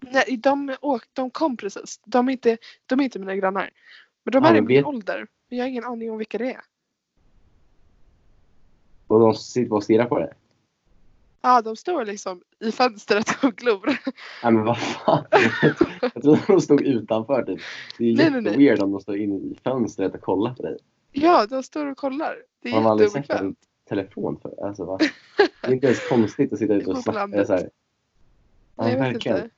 [0.00, 2.00] Nej, de, åk, de kom precis.
[2.04, 3.70] De är, inte, de är inte mina grannar.
[4.24, 5.26] Men de Ja, är i min vet- ålder.
[5.48, 6.60] Men jag har ingen aning om vilka det är.
[9.06, 10.32] Och de sitter och stirrar på dig?
[11.42, 13.86] Ja, de står liksom i fönstret och glor.
[14.42, 15.24] Nej men vad fan.
[16.14, 17.60] Jag trodde de stod utanför typ.
[17.98, 18.52] Det är Nej, nej, nej.
[18.52, 20.76] jätteweird om de står inne i fönstret och kollar på dig.
[21.12, 22.36] Ja, de står och kollar.
[22.62, 23.58] Det är Har man aldrig sett en jätteobekvämt.
[23.88, 24.66] telefon för?
[24.66, 24.98] Alltså, va?
[25.62, 27.44] Det är inte ens konstigt att sitta ute och snacka.
[27.46, 27.70] Så här.
[28.76, 29.36] Ja, Nej, verkligen.
[29.38, 29.50] inte.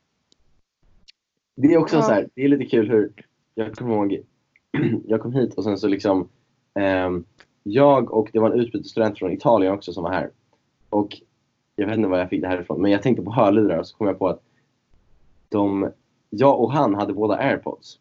[1.57, 2.03] Det är också Ja.
[2.03, 3.13] så här, det är lite kul hur,
[3.55, 4.19] jag kommer ihåg,
[5.07, 6.29] jag kom hit och sen så liksom,
[6.75, 7.25] ehm,
[7.63, 10.31] jag och det var en utbytesstudent från Italien också som var här.
[10.91, 11.17] Och
[11.77, 13.87] jag vet inte var jag fick det här ifrån, men jag tänkte på hörlurar och
[13.87, 14.41] så kom jag på att
[15.49, 15.91] de,
[16.31, 17.99] jag och han hade båda airpods.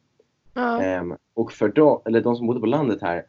[0.54, 0.82] Ja.
[0.82, 3.26] Ehm, och för då, eller de som bodde på landet här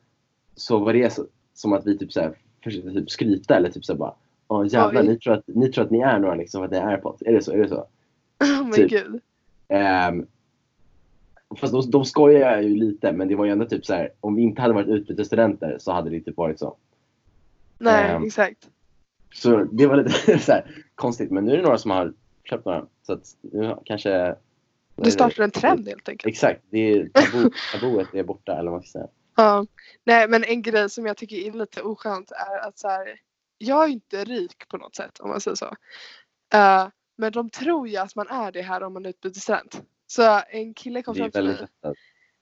[0.55, 3.85] så var det så, som att vi typ så här, försökte typ skryta eller typ
[3.85, 4.15] så här bara
[4.49, 6.77] Åh jävlar, ni tror, att, ni tror att ni är några liksom för att ni
[6.79, 7.23] är airpods.
[7.23, 7.53] Är det så?
[7.53, 7.77] Är det så?
[8.41, 8.91] Oh my typ.
[8.91, 9.21] gud.
[9.69, 10.27] Ehm,
[11.61, 14.35] fast de, de skojar ju lite men det var ju ändå typ så här om
[14.37, 16.77] vi inte hade varit utbytesstudenter så hade det typ varit så.
[17.79, 18.69] Nej, Ehm, exakt.
[19.35, 20.61] Så det var lite så
[20.95, 22.13] konstigt men nu är det några som har
[22.45, 22.87] köpt några.
[23.03, 24.37] Så att nu kanske...
[24.97, 26.33] Du startar en trend helt enkelt.
[26.33, 29.09] Exakt, det är tabu, tabuet är borta eller vad man ska säga.
[29.37, 29.67] Ja.
[30.05, 33.21] Nej men en grej som jag tycker är lite oskönt är att så här,
[33.59, 35.77] jag är inte rik på något sätt om man säger så.
[36.55, 39.83] Eh, men de tror ju att man är det här om man är utbytesstudent.
[40.07, 41.67] Så en kille kom fram till mig.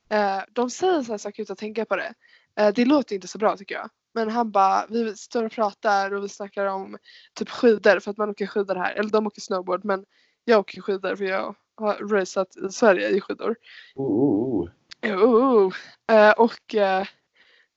[0.08, 2.14] Eh, de säger så här saker utan att tänka på det.
[2.56, 3.90] Eh, det låter inte så bra tycker jag.
[4.14, 6.98] Men han bara, vi står och pratar och vi snackar om
[7.34, 8.94] typ skidor för att man åker skidor här.
[8.94, 10.04] Eller de åker snowboard men
[10.44, 13.56] jag åker skidor för jag har raceat i Sverige i skidor.
[13.94, 14.68] Oh, oh, oh.
[15.02, 15.72] Jo.
[16.10, 17.06] Eh, och eh,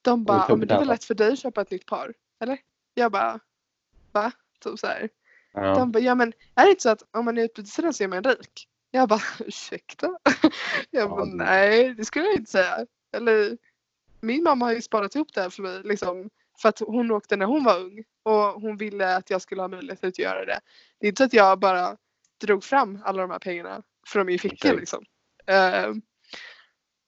[0.01, 2.13] de bara, "Ja, men det är väl lätt för dig att köpa ett nytt par?
[2.39, 2.57] Eller?
[2.93, 3.39] Jag bara,
[4.11, 4.31] va?
[4.63, 5.09] Typ så här.
[5.53, 5.75] Ja.
[5.75, 8.07] De bara, ja men är det inte så att om man är utbytesstudent så är
[8.07, 8.67] man rik?
[8.91, 10.17] Jag bara, ursäkta?
[10.89, 12.85] Jag bara, nej det skulle jag inte säga.
[13.15, 13.57] Eller
[14.25, 16.29] min mamma har ju sparat ihop det här för mig liksom.
[16.61, 19.67] För att hon åkte när hon var ung och hon ville att jag skulle ha
[19.67, 20.59] möjlighet att göra det.
[20.99, 21.97] Det är inte så att jag bara
[22.41, 25.03] drog fram alla de här pengarna från min ficka liksom.
[25.45, 25.93] Eh,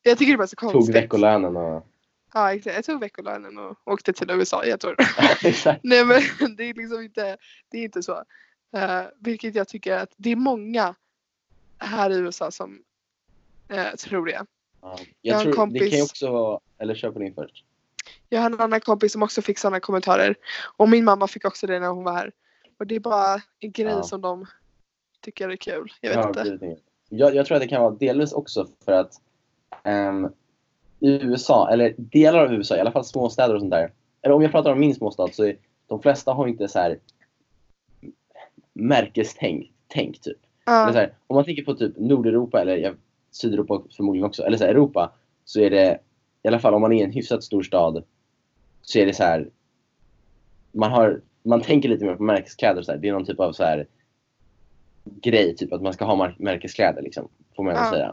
[0.03, 0.95] jag tycker det var så Tog konstigt.
[0.95, 1.87] veckolönen och...
[2.33, 2.75] Ja exakt.
[2.75, 4.95] Jag tog veckolönen och åkte till USA i ett år.
[5.83, 7.37] Nej men det är liksom inte,
[7.71, 8.23] det är inte så.
[8.75, 10.95] Eh, vilket jag tycker att det är många
[11.77, 12.83] här i USA som
[13.69, 14.45] eh, tror det.
[14.81, 14.97] Ja.
[15.21, 16.59] Jag har Jag en tror, det kan ju kompis- också vara...
[16.77, 17.63] Eller kör på din först.
[18.29, 20.35] Jag har en annan kompis som också fick sådana kommentarer.
[20.77, 22.31] Och min mamma fick också det när hon var här.
[22.79, 24.03] Och det är bara en grej Ja.
[24.03, 24.45] som de
[25.21, 25.93] tycker är kul.
[26.01, 26.77] Jag vet Ja, inte.
[27.09, 29.13] Jag, jag tror att det kan vara delvis också för att
[30.99, 33.91] i USA, eller delar av USA, i alla fall småstäder och sånt där.
[34.21, 35.57] Eller om jag pratar om min småstad så är
[35.87, 36.99] de flesta har inte så här
[38.73, 40.37] märkestänk, tänk typ.
[40.65, 42.91] Ja, här, om man tänker på typ Nordeuropa eller ja,
[43.31, 45.11] Sydeuropa förmodligen också, eller så här, Europa,
[45.45, 45.99] så är det
[46.43, 48.03] i alla fall om man är i en hyfsat stor stad
[48.81, 49.49] så är det så här
[50.71, 52.99] man har man tänker lite mer på märkeskläder så här.
[52.99, 53.87] Det är någon typ av så här
[55.03, 57.89] grej, typ att man ska ha märkeskläder liksom, får man Ja.
[57.91, 58.11] säga.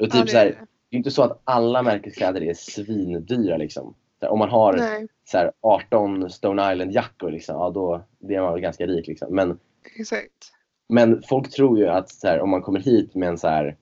[0.00, 0.50] Och typ ja, det så här, är
[0.90, 3.94] det är inte så att alla märkeskläder är svindyra liksom.
[4.20, 8.42] Om man har Nej, så här, 18 Stone Island jackor liksom, ja då det är
[8.42, 9.34] man väl ganska rik liksom.
[9.34, 9.58] Men
[9.98, 10.52] exakt.
[10.88, 13.76] men folk tror ju att så här, om man kommer hit med en så här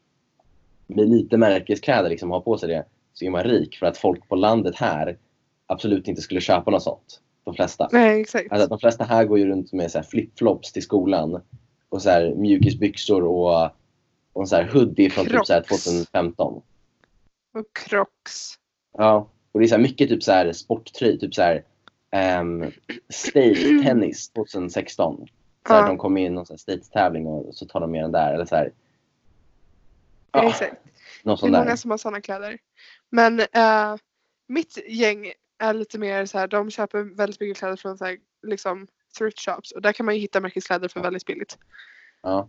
[0.87, 4.28] med lite märkeskläder liksom har på sig det så är man rik för att folk
[4.28, 5.18] på landet här
[5.66, 7.20] absolut inte skulle köpa något sånt.
[7.45, 7.89] De flesta.
[7.93, 8.53] Nej, exakt.
[8.53, 11.41] Alltså, de flesta här går ju runt med så flipflops till skolan
[11.89, 13.70] och så här mjukisbyxor och,
[14.32, 15.85] och en så här hoodie från typ så här Crocs.
[15.85, 16.62] 2015.
[17.55, 18.55] Och Crocs.
[18.99, 21.64] Ja, och det är så mycket typ så här sporttröj, typ så här
[22.41, 22.72] um,
[23.09, 23.55] State
[23.85, 25.26] Tennis 2016.
[25.66, 25.87] Så här, Ja.
[25.87, 28.35] De kommer in i någon statestävling och så tar de med den där.
[28.35, 28.72] Eller så här,
[30.35, 30.49] Ja.
[30.51, 30.74] Exakt.
[31.22, 31.59] någon Det är där.
[31.59, 32.59] många som har sådana kläder.
[33.11, 33.97] Men eh,
[34.47, 38.16] mitt gäng är lite mer så här, de köper väldigt mycket kläder från så här,
[38.43, 38.87] liksom
[39.18, 41.59] thrift shops och där kan man ju hitta märkeskläder för väldigt billigt.
[42.22, 42.49] Ja.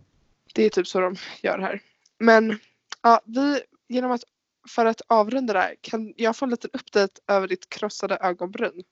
[0.54, 1.80] Det är typ så de gör här.
[2.18, 2.58] Men
[3.02, 4.24] ja, vi, genom att,
[4.68, 8.84] för att avrunda det här, kan jag få en liten update över ditt krossade ögonbryn?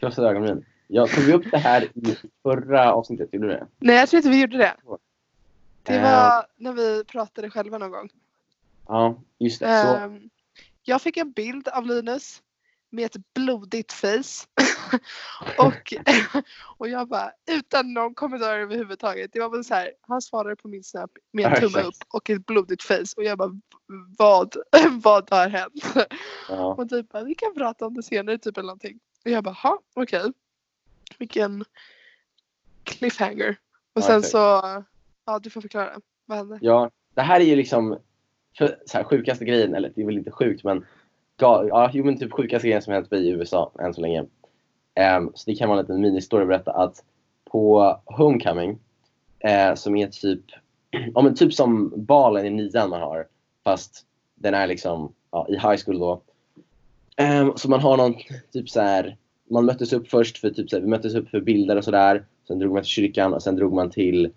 [0.00, 0.64] Krossade ögonbryn.
[0.86, 3.66] Jag tog upp det här i förra avsnittet, gjorde du det?
[3.78, 4.76] Nej, jag tror inte vi gjorde det.
[5.82, 8.08] Det Eh, var när vi pratade själva någon gång.
[8.86, 9.82] Ja, just det.
[9.82, 10.30] Så, Ehm,
[10.82, 12.42] jag fick en bild av Linus
[12.90, 14.46] med ett blodigt face.
[15.58, 15.94] och,
[16.78, 19.32] och jag bara utan någon kommentar överhuvudtaget.
[19.32, 21.94] Det var väl så här, han svarade på min snap med en Ja, tumme upp
[22.08, 23.60] och ett blodigt face och jag bara
[24.18, 24.56] vad,
[25.02, 25.84] vad har hänt?
[26.48, 26.74] ja.
[26.74, 28.98] Och typ bara, vi kan prata om det senare typ eller någonting.
[29.24, 30.32] Och jag bara, ha okej.
[31.18, 31.64] Vilken
[32.84, 33.56] cliffhanger.
[33.92, 34.30] Och Ja, sen exakt.
[34.32, 34.38] så,
[35.26, 36.00] ja du får förklara.
[36.26, 36.58] Vad hände?
[36.62, 37.98] ja, det här är ju liksom
[38.58, 40.84] för, så här, sjukaste grejen, eller det är väl inte sjukt men
[41.36, 44.20] ja, jo, men typ sjukaste grejen som hänt mig i USA än så länge.
[45.16, 47.04] Um, så det kan vara en liten mini-story att berätta att
[47.50, 48.70] på Homecoming,
[49.44, 50.40] uh, som är typ,
[51.14, 53.26] ja, men typ som balen i nian man har,
[53.64, 56.22] fast den är liksom ja, i high school då.
[57.22, 58.14] Um, så man har någon
[58.52, 59.16] typ så här,
[59.50, 62.24] man möttes upp först för typ så här, vi möttes upp för bilder och sådär.
[62.48, 64.32] Sen drog man till kyrkan och sen drog man till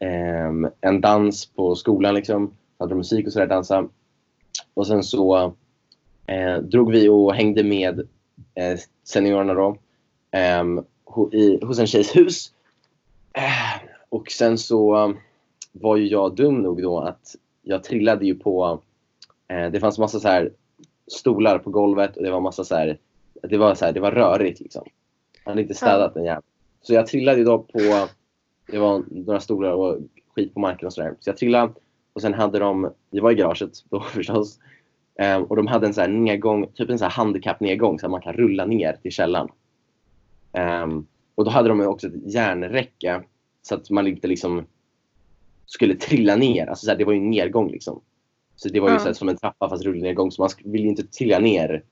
[0.00, 2.56] um, en dans på skolan liksom.
[2.82, 3.88] Hade musik och sådär, dansa.
[4.74, 5.54] Och sen så
[6.26, 8.00] eh, drog vi och hängde med
[8.54, 9.76] eh, seniorerna då.
[11.04, 12.52] ho, i, hos en tjejs hus.
[13.32, 15.14] Eh, och sen så eh,
[15.72, 18.80] var ju jag dum nog då att jag trillade ju på,
[19.48, 20.52] eh, det fanns massa så här
[21.06, 22.98] stolar på golvet och det var massa så här,
[23.42, 24.84] det var så här, det var rörigt liksom.
[25.44, 26.46] Han hade inte städat den jäveln.
[26.82, 28.08] Så jag trillade ju då på,
[28.66, 29.98] det var några stolar och
[30.34, 31.14] skit på marken och sådär.
[31.20, 31.72] Så jag trillade
[32.12, 34.58] och sen hade de, vi var i garaget då förstås.
[35.18, 38.10] Ehm, och de hade en så här nedgång, typ en så här handikappnedgång så att
[38.10, 39.48] man kan rulla ner till källaren.
[40.52, 43.22] Ehm, och då hade de också ett järnräcke
[43.62, 44.66] så att man inte liksom
[45.66, 46.66] skulle trilla ner.
[46.66, 48.00] Alltså så här, det var ju en nedgång liksom.
[48.56, 48.98] Så det var ju Ja.
[48.98, 50.30] så här, som en trappa fast rullnedgång.
[50.30, 51.82] Så man ville ju inte trilla ner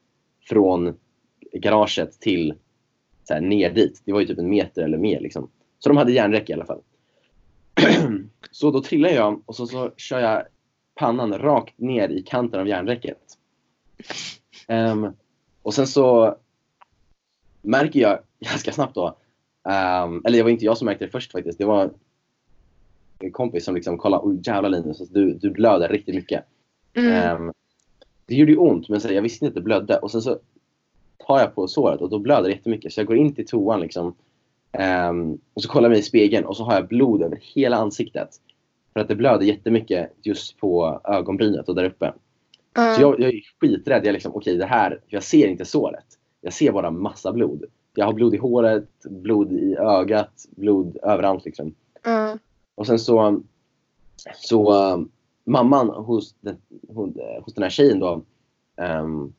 [0.48, 0.94] från
[1.52, 2.54] garaget till
[3.24, 4.02] så här, ner dit.
[4.04, 5.50] Det var ju typ en meter eller mer liksom.
[5.78, 6.80] Så de hade järnräcke i alla fall.
[8.50, 10.42] så då trillar jag och så, så kör jag
[10.94, 13.18] pannan rakt ner i kanten av järnräcket.
[14.68, 15.06] Ehm,
[15.62, 16.36] och sen så
[17.62, 19.16] märker jag ganska snabbt då,
[19.68, 21.90] ehm, eller det var inte jag som märkte det först faktiskt, det var
[23.18, 26.44] en kompis som liksom kollade, oj jävlar Linus, alltså, du, du blöder riktigt mycket.
[26.94, 27.12] Mm.
[27.12, 27.52] Ehm,
[28.26, 30.38] det gjorde ju ont men så, jag visste inte att det blödde och sen så
[31.26, 33.80] tar jag på såret och då blöder det jättemycket så jag går in till toan
[33.80, 34.14] liksom.
[34.72, 37.76] Ehm, och så kollar jag mig i spegeln och så har jag blod över hela
[37.76, 38.28] ansiktet.
[38.92, 42.12] För att det blöder jättemycket just på ögonbrynet och där uppe.
[42.74, 42.94] Ja.
[42.94, 44.06] Så jag, jag är skiträdd.
[44.06, 46.04] Jag liksom, okej det här, jag ser inte såret.
[46.40, 47.64] Jag ser bara massa blod.
[47.94, 51.74] Jag har blod i håret, blod i ögat, blod överallt liksom.
[52.02, 52.38] Ja.
[52.74, 53.42] Och sen så,
[54.36, 55.10] så um,
[55.44, 56.56] mamman hos den,
[56.88, 58.22] hon, hos den här tjejen då
[58.76, 59.32] ehm,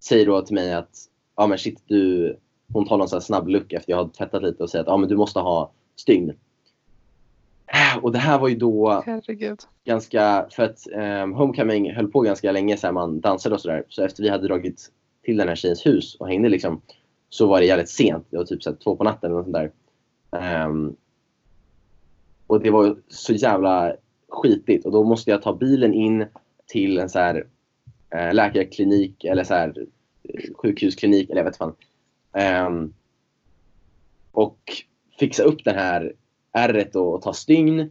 [0.00, 2.36] säger då till mig att ja men shit du,
[2.72, 5.08] hon tar någon snabb look efter jag har tvättat lite och säger att ja men
[5.08, 6.32] du måste ha stygn.
[8.02, 9.60] Och det här var ju då Herregud.
[9.84, 10.86] ganska, för att
[11.22, 13.84] um, Homecoming höll på ganska länge så här, man dansade och sådär.
[13.88, 14.92] Så efter vi hade dragit
[15.22, 16.80] till den här tjejens hus och hängde liksom
[17.28, 18.26] så var det jävligt sent.
[18.30, 19.72] Det var typ så här, två på natten eller sånt där.
[20.30, 20.96] Ehm,
[22.46, 23.94] och det var så jävla
[24.28, 26.26] skitigt och då måste jag ta bilen in
[26.66, 27.46] till en så här
[28.10, 29.86] eh, läkarklinik eller så här
[30.22, 31.74] eh, sjukhusklinik eller jag vet fan.
[32.32, 32.92] Ehm,
[34.32, 34.58] och
[35.18, 36.12] fixa upp den här
[36.52, 37.90] ärret och, och ta stygn.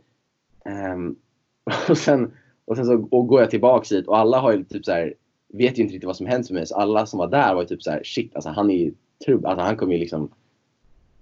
[0.66, 1.16] Ehm,
[1.90, 2.32] och sen,
[2.66, 5.14] och sen så och går jag tillbaks hit och alla har ju typ så här,
[5.48, 6.68] vet ju inte riktigt vad som hänt för mig.
[6.68, 8.94] Så alla som var där var ju typ så här, shit alltså han är ju
[9.26, 10.30] trubb, alltså han kommer ju liksom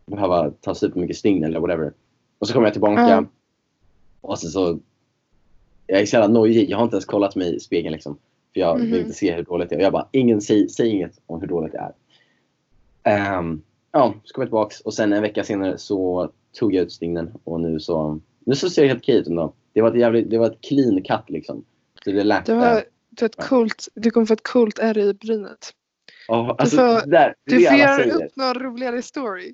[0.06, 1.94] behöva ta supermycket stygn eller whatever.
[2.40, 3.26] Och så kommer jag tillbaka Ja.
[4.22, 4.80] och sen så
[5.88, 6.70] jag är så jävla nojig.
[6.70, 8.18] Jag har inte ens kollat mig i spegeln liksom.
[8.54, 9.00] För jag vill Mhm.
[9.00, 9.80] inte se hur dåligt det är.
[9.80, 11.92] Och jag bara, ingen säg, säg inget om hur dåligt det är.
[13.06, 16.92] Ehm, ja, så kom jag tillbaks och sen en vecka senare så tog jag ut
[16.92, 19.54] stygnen och nu så, nu så ser det helt okej ut ändå.
[19.74, 21.66] Det var ett jävligt, det var ett clean cut liksom.
[22.04, 22.46] Så det lät...
[22.46, 25.72] Du, har, du, har ett coolt, du kommer få ett coolt ärr i brynet.
[26.28, 29.54] Ja, alltså, får- det där, Du får göra upp någon roligare story.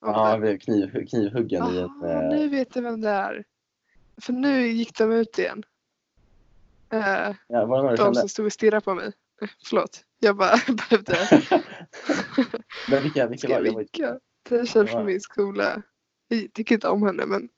[0.00, 0.50] Ja, det.
[0.50, 2.10] jag kniv, knivhuggen i ett...
[2.10, 3.44] Eh, nu vet jag vem det är.
[4.20, 5.62] För nu gick de ut igen.
[6.92, 9.12] Eh, ja, var det någon du de som stod och stirrade på mig.
[9.64, 10.04] Förlåt.
[10.18, 11.42] Jag bara behövde.
[12.90, 13.70] Men vilka, vilka var det?
[13.70, 14.18] vinka?
[14.48, 14.86] Det Ja.
[14.86, 15.82] från min skola.
[16.28, 17.48] Jag tycker inte om henne men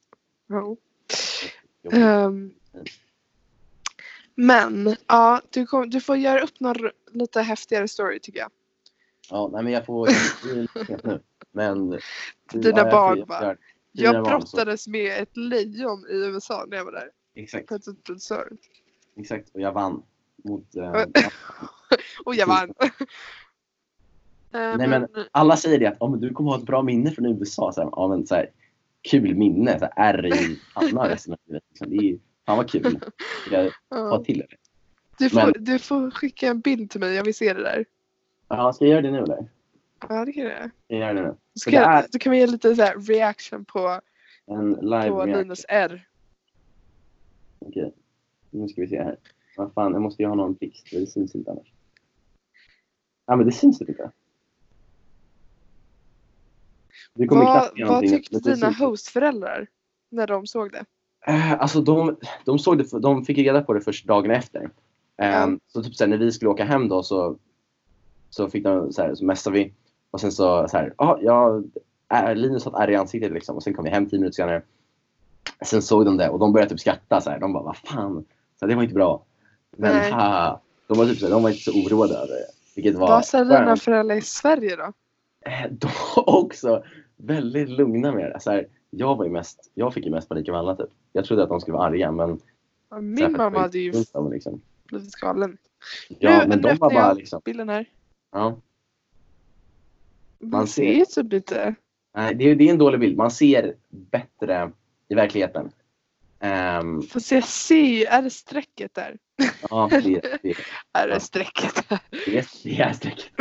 [0.46, 0.76] ja.
[1.92, 2.54] Ehm,
[4.34, 6.76] men ja, du, kom, du får göra upp någon
[7.12, 8.50] lite häftigare story tycker jag.
[9.30, 10.08] Ja, nej men jag får...
[10.54, 10.66] nu.
[11.52, 11.90] Men...
[12.52, 13.56] Dina får- barn bara.
[13.92, 17.10] Jag brottades med ett lejon i USA när jag var där.
[17.34, 18.48] Exakt, På ett utbildningsår.
[19.16, 19.48] exakt.
[19.54, 20.02] Och jag vann.
[20.42, 20.76] Mot...
[20.76, 21.06] Eh, Oj.
[22.24, 22.74] Och jag vann.
[24.54, 27.10] Eh, Nej, men- alla säger det att oh, men du kommer ha ett bra minne
[27.10, 27.72] från USA.
[27.72, 28.50] Så här, ja, men, så här,
[29.02, 29.78] kul minne.
[29.78, 31.62] Så här, R i pannan resten av livet.
[31.68, 31.90] Liksom.
[31.90, 33.00] Det är fan vad kul.
[33.50, 33.70] Jag ja.
[34.10, 34.46] ta till det.
[35.18, 37.84] du, får, men- du får skicka en bild till mig, jag vill se det där.
[38.48, 39.46] Ja, ska jag göra det nu eller?
[40.08, 40.70] Ja det kan jag göra.
[40.86, 41.34] Jag göra det nu?
[41.54, 44.00] Ska det är- Då kan vi ge lite så här reaction på,
[44.46, 45.38] En live på reaction.
[45.42, 46.06] Linus R.
[47.58, 47.94] Okej.
[48.50, 49.16] Nu ska vi se här.
[49.56, 50.88] Vad fan, jag måste ju ha någon blixt.
[50.90, 51.72] Det syns inte annars.
[53.26, 54.10] Ja, men det syns typ inte.
[57.14, 59.66] Det kommer Vad, knappt vad tyckte dina hostföräldrar
[60.10, 60.84] när de såg det?
[61.26, 64.70] Eh, Alltså de, de såg det, de fick reda på det först dagen efter.
[65.16, 67.36] Ehm, Så typ såhär, när vi skulle åka hem då så,
[68.30, 69.72] så fick de så, här, så messade vi
[70.10, 71.62] och sen så, så här, ah, ja,
[72.12, 74.34] äh, Linus har ett ärr i ansiktet liksom och sen kom vi hem tio minuter
[74.34, 74.62] senare.
[75.64, 77.38] Sen såg de det och de började typ skratta så här.
[77.40, 78.24] De bara, vad fan,
[78.58, 79.24] så här, det var inte bra.
[79.76, 80.10] Men Nej.
[80.10, 82.46] haha, de var typ så de var inte så oroade över det.
[82.74, 84.92] Vilket var Vad sa dina föräldrar i Sverige då?
[85.50, 86.84] Eh, De var också
[87.16, 88.40] väldigt lugna med det.
[88.40, 90.90] Så här, jag, var ju mest, jag fick ju mest panik av alla typ.
[91.12, 92.36] Jag trodde att de skulle vara arga men Ja,
[92.88, 94.60] så här, Min mamma hade ju dem, liksom.
[94.84, 95.58] blivit galen.
[96.08, 97.86] Ja, Nu- men nu de var bara jag liksom, Bilden här.
[98.32, 98.56] ja.
[100.38, 101.74] Man, ser ju typ inte.
[102.14, 103.16] Nej, det är, det är en dålig bild.
[103.16, 104.70] Man ser bättre
[105.08, 105.72] i verkligheten.
[106.40, 109.16] Ehm, Fast jag ser ju, är det strecket där?
[109.70, 110.54] Ja, det, det, det,
[110.92, 112.00] Är det strecket där?
[112.10, 113.32] det, det är strecket.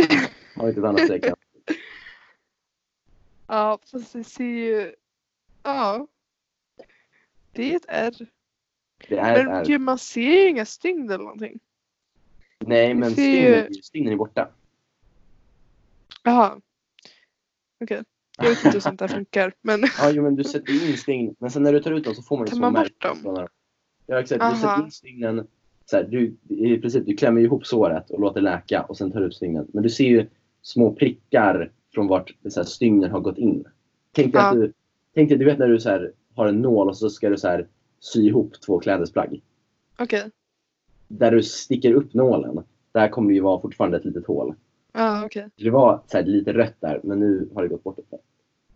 [0.56, 1.26] Har inte ett annat streck.
[3.47, 4.95] Ja, fast jag ser ju...
[5.64, 6.08] Ja.
[7.52, 8.14] Det är ett R.
[9.08, 9.64] Det är ett Men R.
[9.66, 11.60] gud, man ser ju inga stygn eller någonting.
[12.60, 14.49] Nej, men det ju- stygnen, stygnen är borta.
[16.24, 16.62] Jaha.
[17.84, 18.04] Okej.
[18.38, 19.54] Jag vet inte hur sånt där funkar.
[19.62, 21.36] Men Ja, jo, men du sätter in stygn.
[21.39, 23.02] Men sen när du tar ut dem så får man ju tar små man bort
[23.02, 23.47] dem?
[24.06, 24.41] Ja, exakt.
[24.56, 25.47] Du sätter in stygnen.
[25.86, 29.19] Så här, du, I princip, du klämmer ihop såret och låter läka och sen tar
[29.19, 29.67] du ut stygnen.
[29.73, 30.27] Men du ser ju
[30.61, 33.65] små prickar från vart så här, stygnen har gått in.
[34.11, 34.47] Tänk dig Ja.
[34.49, 34.73] att du,
[35.13, 37.38] tänk dig, du vet när du så här, har en nål och så ska du
[37.38, 37.67] så här,
[37.99, 39.41] sy ihop två klädesplagg.
[39.99, 40.32] Okej.
[41.07, 44.55] Där du sticker upp nålen, där kommer det ju vara fortfarande ett litet hål.
[44.93, 45.49] Ja, okej.
[45.55, 47.97] Det var så här, lite rött där, men nu har det gått bort.
[47.97, 48.17] lite.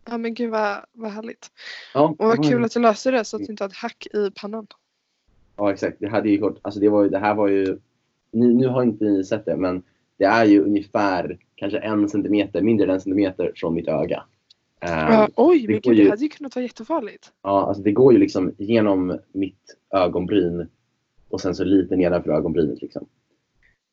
[0.10, 1.52] Ja, men gud vad, vad härligt.
[1.94, 4.08] Ja, Och vad det kul att du löste det så att du inte hade hack
[4.14, 4.68] i pannan.
[5.58, 7.78] Ja exakt, det hade ju gått, alltså det, var ju, det här var ju,
[8.32, 9.84] ni, nu har inte ni sett det men
[10.18, 14.24] det är ju ungefär kanske en centimeter, mindre än en centimeter från mitt öga.
[14.80, 17.32] Ehm, Ja, oj, men gud, ju- det hade ju kunnat vara jättefarligt.
[17.44, 20.68] ja, alltså det går ju liksom genom mitt ögonbryn
[21.30, 23.06] och sen så lite nedanför ögonbrynet liksom.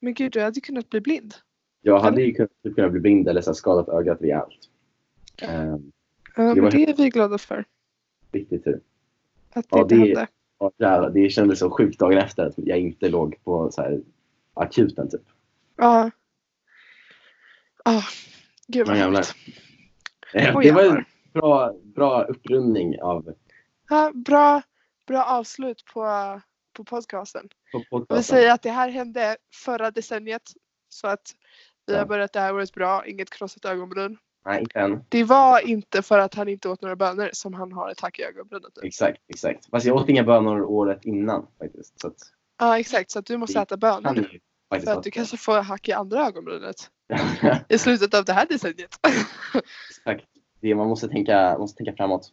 [0.00, 1.34] Men gud, du hade ju kunnat bli blind.
[1.82, 4.68] Jag hade ju kunnat, typ kunnat bli blind eller så här skadat ögat rejält.
[5.48, 5.92] Um,
[6.36, 7.64] Ja, Det men det är vi glada för.
[8.32, 8.80] riktigt tur.
[9.52, 10.26] Att det Ja, inte det- hände.
[10.78, 14.00] Jävlar, det kändes så sjukt dagen efter att jag inte låg på så här,
[14.54, 15.22] akuten typ.
[15.76, 16.10] Ja.
[17.84, 18.02] Ja,
[18.66, 19.34] gud vad härligt.
[20.34, 23.34] Eh, det var en bra, bra upprundning av
[23.88, 24.62] Ja, bra,
[25.06, 26.40] bra avslut på,
[26.72, 27.48] på podcasten.
[27.48, 28.22] på Jag vill podcasten.
[28.36, 30.42] säga att det här hände förra decenniet.
[30.88, 31.34] Så att
[31.86, 32.06] vi har Ja.
[32.06, 34.18] börjat det här året bra, inget krossat ögonbryn.
[34.44, 35.04] Nej, inte än.
[35.08, 38.18] Det var inte för att han inte åt några bönor som han har ett hack
[38.18, 38.72] i ögonbrynet.
[38.82, 38.88] nu.
[38.88, 39.66] Exakt, exakt.
[39.70, 42.00] Fast jag åt inga bönor året innan faktiskt.
[42.00, 42.16] Så att,
[42.58, 44.40] Ja exakt, så att du måste Det äta bönor nu.
[44.80, 46.90] För att du kanske får hack i andra ögonbrynet
[47.68, 48.98] i slutet av det här decenniet.
[49.90, 50.24] exakt.
[50.60, 52.32] Det, man måste tänka, måste tänka framåt.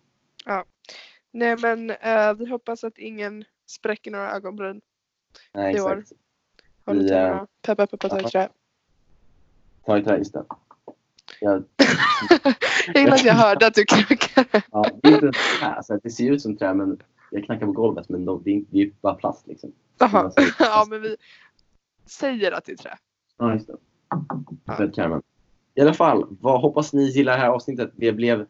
[1.32, 4.82] Nej men eh, vi hoppas att ingen spräcker några ögonbryn.
[5.54, 5.98] Nej, I år.
[5.98, 6.22] exakt.
[6.86, 7.44] Håll Vi, i eh.
[7.62, 8.50] Peppa peppa ta i trä.
[9.86, 10.46] Ta i trä, just det.
[11.42, 11.62] Ja,
[12.94, 14.62] Jag gillar att jag hörde att du knackade.
[14.72, 17.66] ja, det, är inte trä, alltså, det ser ju ut som trä men jag knackar
[17.66, 19.72] på golvet men de, det, är, är bara plast liksom.
[19.98, 20.32] Jaha.
[20.60, 21.16] Ja men vi
[22.06, 22.98] säger att det är trä.
[23.38, 24.92] Ja, just det.
[24.96, 25.22] Caramel.
[25.76, 27.92] I alla fall, vad hoppas ni gillar det här avsnittet.
[27.96, 28.46] Det blev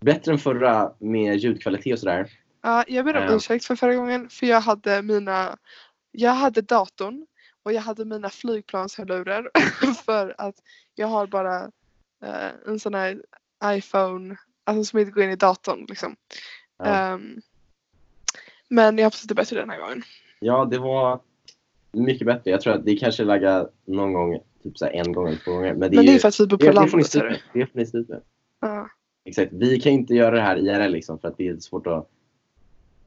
[0.00, 2.30] bättre än förra med ljudkvalitet och sådär.
[2.62, 3.34] Ja, jag ber om Ja.
[3.36, 5.56] ursäkt för förra gången för jag hade mina
[6.12, 7.26] Jag hade datorn
[7.62, 9.50] och jag hade mina flygplanshörlurar
[10.04, 10.54] för att
[10.94, 11.70] jag har bara
[12.22, 13.22] eh, en sån här
[13.64, 16.16] iPhone alltså som inte går in i datorn liksom.
[16.78, 16.84] Ja.
[16.84, 17.40] Ehm,
[18.68, 20.02] men jag hoppas att det är bättre den här gången.
[20.40, 21.20] Ja, det var
[21.92, 22.50] mycket bättre.
[22.50, 25.74] Jag tror att det kanske laggar någon gång, typ så en gång eller två gånger.
[25.74, 26.92] Men det är, Men det är för att vi bor på det ni landet.
[27.52, 28.20] Det får ni stå ut med.
[28.60, 28.90] Ja.
[29.24, 29.52] Exakt.
[29.52, 32.08] Vi kan inte göra det här IRL liksom för att det är svårt att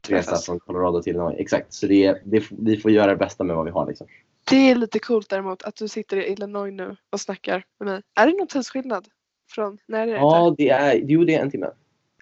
[0.08, 1.34] resa från Colorado till Illinois.
[1.38, 1.72] Exakt.
[1.72, 4.06] Så det, är- det, vi får göra det bästa med vad vi har liksom.
[4.44, 8.02] Det är lite coolt däremot att du sitter i Illinois nu och snackar med mig.
[8.14, 9.08] Är det någon tidsskillnad?
[9.50, 10.12] Från när är det?
[10.12, 11.70] Ja, det är, jo, det är en timme.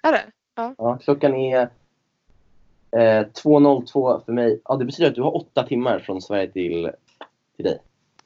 [0.03, 0.31] Är det?
[0.77, 1.61] Ja, klockan är
[2.91, 4.61] eh, 2.02 för mig.
[4.65, 6.91] Ja, det betyder att du har åtta timmar från Sverige till,
[7.55, 7.79] till dig.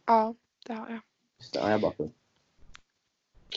[0.05, 0.35] Ja,
[0.65, 0.99] det har jag.
[1.39, 2.09] Just det, ja, jag bara för.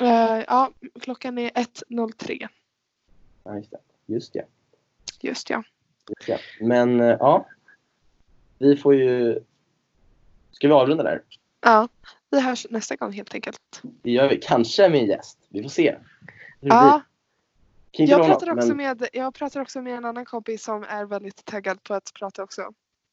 [0.00, 0.70] Eh, ja,
[1.00, 2.48] klockan är 1.03.
[3.44, 3.78] Ja, just det.
[4.06, 4.44] Just det.
[5.20, 5.62] Just ja.
[6.08, 6.38] Just det.
[6.66, 7.46] Men eh, ja,
[8.58, 9.40] vi får ju...
[10.58, 11.22] Ska vi avrunda där?
[11.60, 11.88] Ja,
[12.30, 13.80] vi hörs nästa gång helt enkelt.
[13.82, 14.36] Det gör vi.
[14.36, 15.38] Kanske med en gäst.
[15.48, 15.96] Vi får se.
[16.60, 17.02] Hur Ja,
[17.92, 21.04] jag pratar, något, också men med, jag pratar också med en annan kompis som är
[21.04, 22.70] väldigt taggad på att prata också.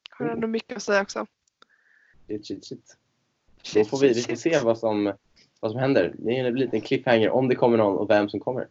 [0.10, 1.26] Har ändå mycket att säga också.
[2.28, 2.98] shit, shit, shit.
[3.58, 5.14] Då Shit, får vi, vi får se vad som,
[5.60, 6.16] vad som händer.
[6.18, 8.68] Det är en liten cliffhanger om det kommer någon och vem som kommer.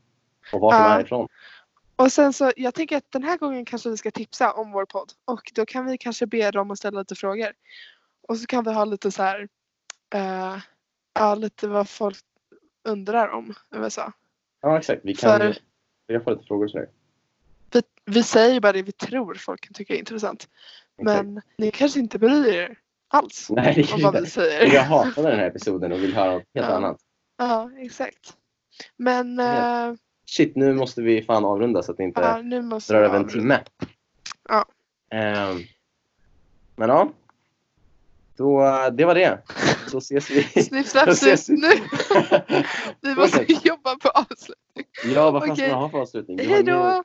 [0.52, 0.98] Och de Ja.
[0.98, 1.28] är ifrån.
[1.96, 4.84] Och sen så, jag tänker att den här gången kanske vi ska tipsa om vår
[4.84, 5.12] podd.
[5.24, 7.52] Och då kan vi kanske be dem att ställa lite frågor.
[8.28, 9.48] Och så kan vi ha lite så här,
[10.14, 10.56] eh,
[11.14, 12.18] ja lite vad folk
[12.88, 14.12] undrar om USA.
[14.60, 15.00] Ja, exakt.
[15.04, 15.58] Vi kan För-
[16.06, 16.88] vi kan få lite frågor sådär.
[17.72, 20.48] Vi, vi säger bara det vi tror folk kan tycka är intressant.
[20.98, 21.24] Exakt.
[21.26, 24.74] Men ni kanske inte bryr er alls Nej, det om vad vi säger.
[24.74, 26.74] Jag hatade den här episoden och vill höra något helt Ja.
[26.76, 27.00] annat.
[27.36, 28.36] Ja, exakt.
[28.96, 29.88] Men Ja.
[29.88, 29.94] eh,
[30.26, 32.42] Shit, nu måste vi fan avrunda så att det inte ja,
[32.88, 33.60] drar över en timme.
[34.48, 34.64] Ja.
[35.10, 35.58] Ehm,
[36.76, 37.12] men ja.
[38.36, 38.60] Då,
[38.92, 39.42] det var det.
[39.90, 40.42] Så ses vi.
[40.62, 41.54] Snipp, Då snapp, ses vi.
[41.56, 41.68] Nu!
[43.00, 44.58] Vi måste jobba på avslut.
[45.14, 46.38] ja, vad fan ska man ha för avslutning?
[46.38, 47.04] Hej då!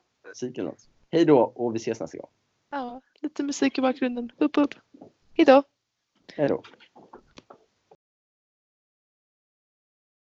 [1.12, 2.28] Hej då och vi ses nästa gång.
[2.70, 4.32] Ja, lite musik i bakgrunden.
[4.38, 4.74] Upp, upp.
[5.36, 5.62] Hejdå!
[6.34, 6.62] Hej då.